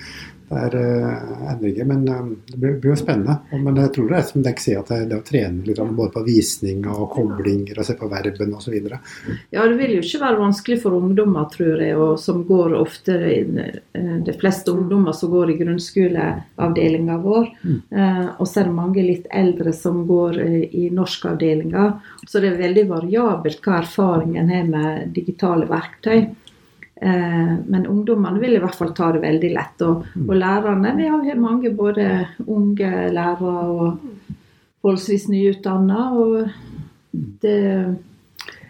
det 0.46 0.60
er 0.62 0.76
uh, 0.78 1.46
endringer, 1.52 1.88
men 1.90 2.04
uh, 2.06 2.28
det 2.52 2.60
blir, 2.60 2.76
blir, 2.82 2.92
jo 2.94 2.98
spennende. 3.00 3.40
Men 3.52 3.80
jeg 3.82 3.94
tror 3.96 4.12
det 4.12 4.18
er 4.20 4.28
som 4.30 4.44
Dekk 4.46 4.62
sier, 4.62 4.84
at 4.84 4.92
det, 4.92 5.00
det 5.10 5.18
å 5.18 5.26
trene 5.26 5.66
litt 5.66 5.82
både 5.82 6.14
på 6.14 6.24
visning 6.28 6.86
og 6.92 7.08
koblinger 7.16 7.80
og 7.82 7.88
se 7.88 7.96
på 7.98 8.10
verben 8.12 8.54
osv. 8.54 8.76
Ja, 9.50 9.66
det 9.66 9.80
vil 9.80 9.96
jo 9.98 10.04
ikke 10.04 10.22
være 10.22 10.42
vanskelig 10.44 10.80
for 10.84 10.98
ungdommer, 11.00 11.50
tror 11.54 11.82
jeg, 11.82 11.98
og 11.98 12.22
som 12.22 12.44
går 12.46 12.78
ofte 12.78 13.18
uh, 13.18 13.82
De 14.26 14.38
fleste 14.38 14.74
ungdommer 14.76 15.18
som 15.18 15.34
går 15.34 15.56
i 15.56 15.58
grunnskoleavdelinga 15.64 17.18
vår. 17.26 17.52
Mm. 17.66 17.80
og 18.40 18.48
så 18.48 18.62
er 18.62 18.68
det 18.68 18.76
mange 18.76 19.04
litt 19.04 19.28
eldre 19.34 19.72
som 19.74 20.04
går 20.08 20.38
i 20.76 20.88
norskavdelinga. 20.94 21.86
Så 22.28 22.42
det 22.42 22.52
er 22.52 22.60
veldig 22.60 22.86
variabelt 22.90 23.62
hva 23.66 23.80
erfaringen 23.82 24.52
er 24.54 24.68
med 24.70 25.14
digitale 25.16 25.68
verktøy. 25.70 26.28
Eh, 27.02 27.56
men 27.68 27.88
ungdommene 27.88 28.40
vil 28.40 28.56
i 28.56 28.62
hvert 28.64 28.78
fall 28.78 28.94
ta 28.96 29.12
det 29.16 29.24
veldig 29.26 29.52
lett. 29.52 29.84
Og, 29.84 30.06
mm. 30.16 30.30
og 30.30 30.40
lærerne 30.40 30.96
Vi 30.96 31.12
har 31.12 31.42
mange 31.42 31.72
både 31.76 32.10
unge 32.48 32.92
lærere 33.12 33.56
og 33.76 33.98
forholdsvis 34.82 35.28
nyutdanna. 35.34 36.06
Og 36.16 36.48
det, 37.44 37.96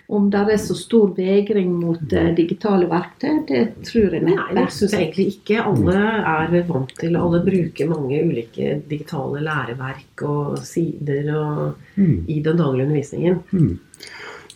om 0.07 0.27
det 0.33 0.41
er 0.55 0.61
så 0.61 0.77
stor 0.77 1.13
vegring 1.17 1.71
mot 1.77 2.01
uh, 2.01 2.31
digitale 2.37 2.89
verktøy, 2.89 3.39
det 3.49 3.63
tror 3.85 4.17
jeg 4.17 4.25
neppe. 4.25 4.49
Nei, 4.53 4.57
det 4.57 4.73
syns 4.73 4.97
jeg 4.97 5.07
egentlig 5.07 5.27
ikke. 5.35 5.61
Alle 5.61 6.03
er 6.33 6.59
vant 6.69 6.93
til 6.97 7.17
Alle 7.21 7.41
bruker 7.45 7.89
mange 7.93 8.21
ulike 8.25 8.75
digitale 8.89 9.41
læreverk 9.45 10.25
og 10.29 10.61
sider 10.65 11.33
og, 11.37 11.89
mm. 11.97 12.15
i 12.25 12.41
den 12.41 12.61
daglige 12.61 12.89
undervisningen. 12.89 13.43
Mm. 13.51 13.73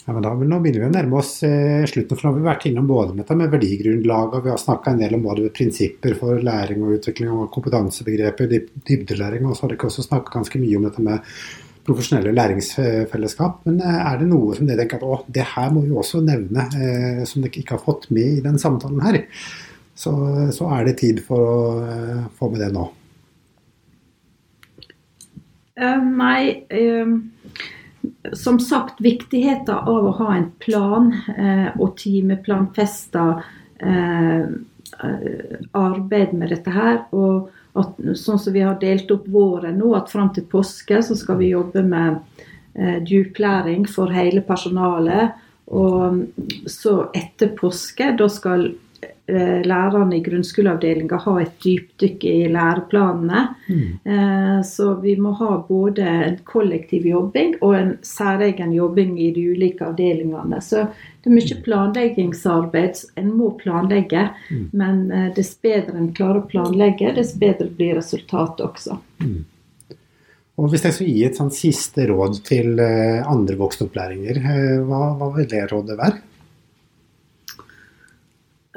Ja, 0.09 0.13
men 0.13 0.23
da, 0.25 0.31
nå 0.33 0.57
begynner 0.57 0.81
vi 0.81 0.87
å 0.87 0.89
nærme 0.89 1.17
oss 1.19 1.35
eh, 1.45 1.83
slutten. 1.85 2.17
for 2.17 2.25
Nå 2.25 2.29
har 2.31 2.37
vi 2.39 2.45
vært 2.47 2.63
innom 2.65 2.87
både 2.89 3.13
med, 3.13 3.29
med 3.37 3.51
verdigrunnlag 3.53 4.31
og 4.33 4.41
vi 4.47 4.49
har 4.49 4.57
snakka 4.57 4.95
en 4.95 5.03
del 5.03 5.13
om 5.19 5.21
både 5.27 5.51
prinsipper 5.53 6.15
for 6.17 6.41
læring 6.41 6.81
og 6.81 6.95
utvikling 6.95 7.29
og 7.29 7.51
kompetansebegreper, 7.53 8.55
dybdelæring. 8.89 9.45
Og 9.45 9.53
så 9.53 9.67
har 9.67 9.75
dere 9.75 9.91
også 9.91 10.07
snakka 10.07 10.33
ganske 10.33 10.63
mye 10.63 10.79
om 10.81 10.89
dette 10.89 11.05
med 11.05 11.29
profesjonelle 11.85 12.33
læringsfellesskap. 12.33 13.61
Men 13.69 13.77
eh, 13.85 14.01
er 14.01 14.17
det 14.23 14.31
noe 14.33 14.57
som 14.57 14.65
dere 14.65 14.81
tenker 14.81 14.97
at 14.97 15.05
å, 15.05 15.21
det 15.37 15.45
her 15.53 15.71
må 15.77 15.85
vi 15.85 15.93
også 15.93 16.25
nevne, 16.25 16.65
eh, 16.73 17.23
som 17.29 17.45
dere 17.45 17.61
ikke 17.61 17.77
har 17.77 17.85
fått 17.85 18.09
med 18.09 18.39
i 18.39 18.43
den 18.49 18.57
samtalen 18.65 19.05
her? 19.05 19.23
Så, 19.93 20.15
så 20.57 20.73
er 20.73 20.89
det 20.89 20.99
tid 21.05 21.21
for 21.29 21.53
å 21.53 21.63
eh, 21.85 22.29
få 22.41 22.49
med 22.49 22.65
det 22.65 22.73
nå. 22.73 22.89
Uh, 25.77 26.01
nei 26.01 26.63
uh 26.73 27.19
som 28.33 28.59
sagt, 28.59 29.01
viktigheten 29.01 29.75
av 29.75 30.05
å 30.05 30.15
ha 30.19 30.33
en 30.35 30.49
plan 30.63 31.11
eh, 31.37 31.69
og 31.79 31.97
timeplanfesta 31.99 33.25
eh, 33.79 34.45
arbeid 35.77 36.33
med 36.33 36.53
dette 36.53 36.73
her. 36.73 37.01
Og 37.15 37.49
at, 37.79 37.99
sånn 38.19 38.39
som 38.41 38.55
vi 38.55 38.65
har 38.65 38.79
delt 38.81 39.11
opp 39.13 39.27
våren 39.29 39.79
nå, 39.79 39.93
at 39.97 40.11
fram 40.11 40.33
til 40.35 40.47
påske 40.49 41.01
så 41.05 41.17
skal 41.17 41.39
vi 41.41 41.53
jobbe 41.53 41.83
med 41.85 42.19
eh, 42.73 42.99
djuplæring 43.03 43.87
for 43.89 44.11
hele 44.13 44.43
personalet. 44.45 45.37
Og 45.69 46.23
så 46.69 46.95
etter 47.13 47.53
påske, 47.57 48.13
da 48.17 48.29
skal 48.31 48.71
Eh, 48.71 48.88
lærerne 49.29 50.17
i 50.17 50.23
grunnskoleavdelinga 50.23 51.19
ha 51.23 51.35
et 51.41 51.57
dypdykk 51.63 52.23
i 52.25 52.47
læreplanene. 52.51 53.41
Mm. 53.67 53.91
Eh, 54.13 54.61
så 54.65 54.93
vi 55.03 55.15
må 55.21 55.33
ha 55.39 55.51
både 55.67 56.05
en 56.07 56.39
kollektiv 56.47 57.05
jobbing 57.07 57.55
og 57.61 57.75
en 57.77 57.91
særegen 58.05 58.73
jobbing 58.73 59.17
i 59.21 59.29
de 59.35 59.45
ulike 59.53 59.85
avdelingene. 59.85 60.61
Så 60.65 60.87
det 61.21 61.29
er 61.29 61.35
mye 61.35 61.59
planleggingsarbeid. 61.65 63.03
En 63.19 63.31
må 63.37 63.51
planlegge, 63.59 64.29
mm. 64.49 64.65
men 64.73 65.05
eh, 65.11 65.29
dess 65.35 65.53
bedre 65.61 65.97
en 65.97 66.11
klarer 66.15 66.43
å 66.43 66.49
planlegge, 66.49 67.13
dess 67.17 67.35
bedre 67.39 67.69
blir 67.69 67.99
resultatet 67.99 68.65
også. 68.65 68.99
Mm. 69.21 69.43
Og 70.59 70.73
Hvis 70.73 70.83
jeg 70.83 70.95
skal 70.95 71.07
gi 71.07 71.21
et 71.23 71.37
siste 71.55 72.05
råd 72.09 72.41
til 72.43 72.81
andre 72.83 73.55
voksenopplæringer, 73.55 74.41
hva, 74.83 75.13
hva 75.15 75.29
vil 75.37 75.47
det 75.47 75.61
rådet 75.71 75.95
være? 75.95 76.19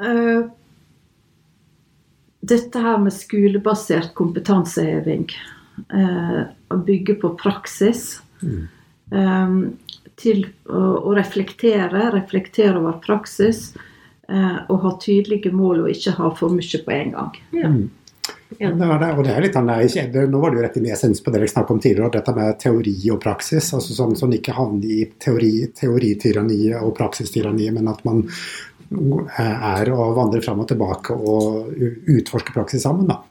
Uh, 0.01 0.49
dette 2.43 2.79
her 2.79 2.97
med 2.99 3.13
skolebasert 3.15 4.13
kompetanseheving, 4.17 5.29
uh, 5.93 6.41
å 6.73 6.79
bygge 6.83 7.15
på 7.21 7.33
praksis, 7.39 8.17
mm. 8.43 8.61
um, 9.15 9.57
til 10.19 10.45
å, 10.67 10.81
å, 10.99 11.15
reflektere, 11.15 12.09
reflektere 12.13 12.77
over 12.81 12.99
praksis, 13.05 13.69
uh, 14.27 14.59
og 14.67 14.79
ha 14.83 14.95
tydelige 15.01 15.53
mål 15.55 15.85
og 15.85 15.93
ikke 15.93 16.17
ha 16.19 16.31
for 16.35 16.53
mye 16.53 16.83
på 16.83 16.97
en 16.97 17.13
gang. 17.15 17.43
Ja. 17.55 17.73
Mm. 17.73 17.91
Ja. 18.59 18.69
Det 18.71 18.85
det, 18.85 19.11
og 19.17 19.23
det 19.25 19.31
er 19.33 19.43
litt 19.43 19.55
annerledes. 19.57 19.95
Nå 20.29 20.39
var 20.39 20.51
det 20.51 20.59
jo 20.59 20.63
rett 20.63 20.77
i 20.77 20.91
essens 20.93 21.21
på 21.23 21.31
det 21.33 21.41
jeg 21.43 21.53
snakket 21.53 21.73
om 21.73 21.79
tidligere, 21.81 22.11
dette 22.13 22.35
med 22.37 22.59
teori 22.61 22.93
og 23.11 23.19
praksis. 23.23 23.71
altså 23.75 23.95
Sånn, 23.97 24.15
sånn 24.19 24.35
ikke 24.37 24.55
havne 24.55 24.85
i 24.85 25.07
teori, 25.21 25.51
teorityranniet 25.75 26.83
og 26.83 26.93
praksistyranniet, 26.97 27.73
men 27.75 27.89
at 27.91 28.03
man 28.07 28.23
er 29.39 29.93
å 29.93 30.09
vandre 30.17 30.41
fram 30.43 30.63
og 30.63 30.71
tilbake 30.71 31.15
og 31.15 31.71
utforske 32.13 32.55
praksis 32.55 32.85
sammen. 32.85 33.09
Da. 33.09 33.21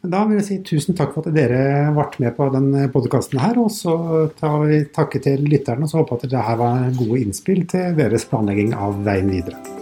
Men 0.00 0.12
da 0.12 0.22
vil 0.28 0.38
jeg 0.38 0.46
si 0.46 0.58
tusen 0.66 0.96
takk 0.98 1.14
for 1.14 1.26
at 1.26 1.34
dere 1.34 1.90
ble 1.96 2.06
med 2.24 2.36
på 2.36 2.48
denne 2.54 2.86
podkasten 2.94 3.42
her. 3.42 3.58
Og 3.62 3.72
så 3.74 3.96
tar 4.38 4.62
vi 4.64 4.84
takke 4.94 5.22
til 5.24 5.44
lytterne 5.48 5.86
og 5.86 5.92
så 5.92 6.02
håper 6.02 6.20
at 6.20 6.28
dette 6.28 6.46
her 6.48 6.62
var 6.62 6.88
gode 6.98 7.22
innspill 7.24 7.66
til 7.70 7.98
deres 7.98 8.28
planlegging 8.30 8.74
av 8.78 9.02
veien 9.06 9.30
videre. 9.32 9.79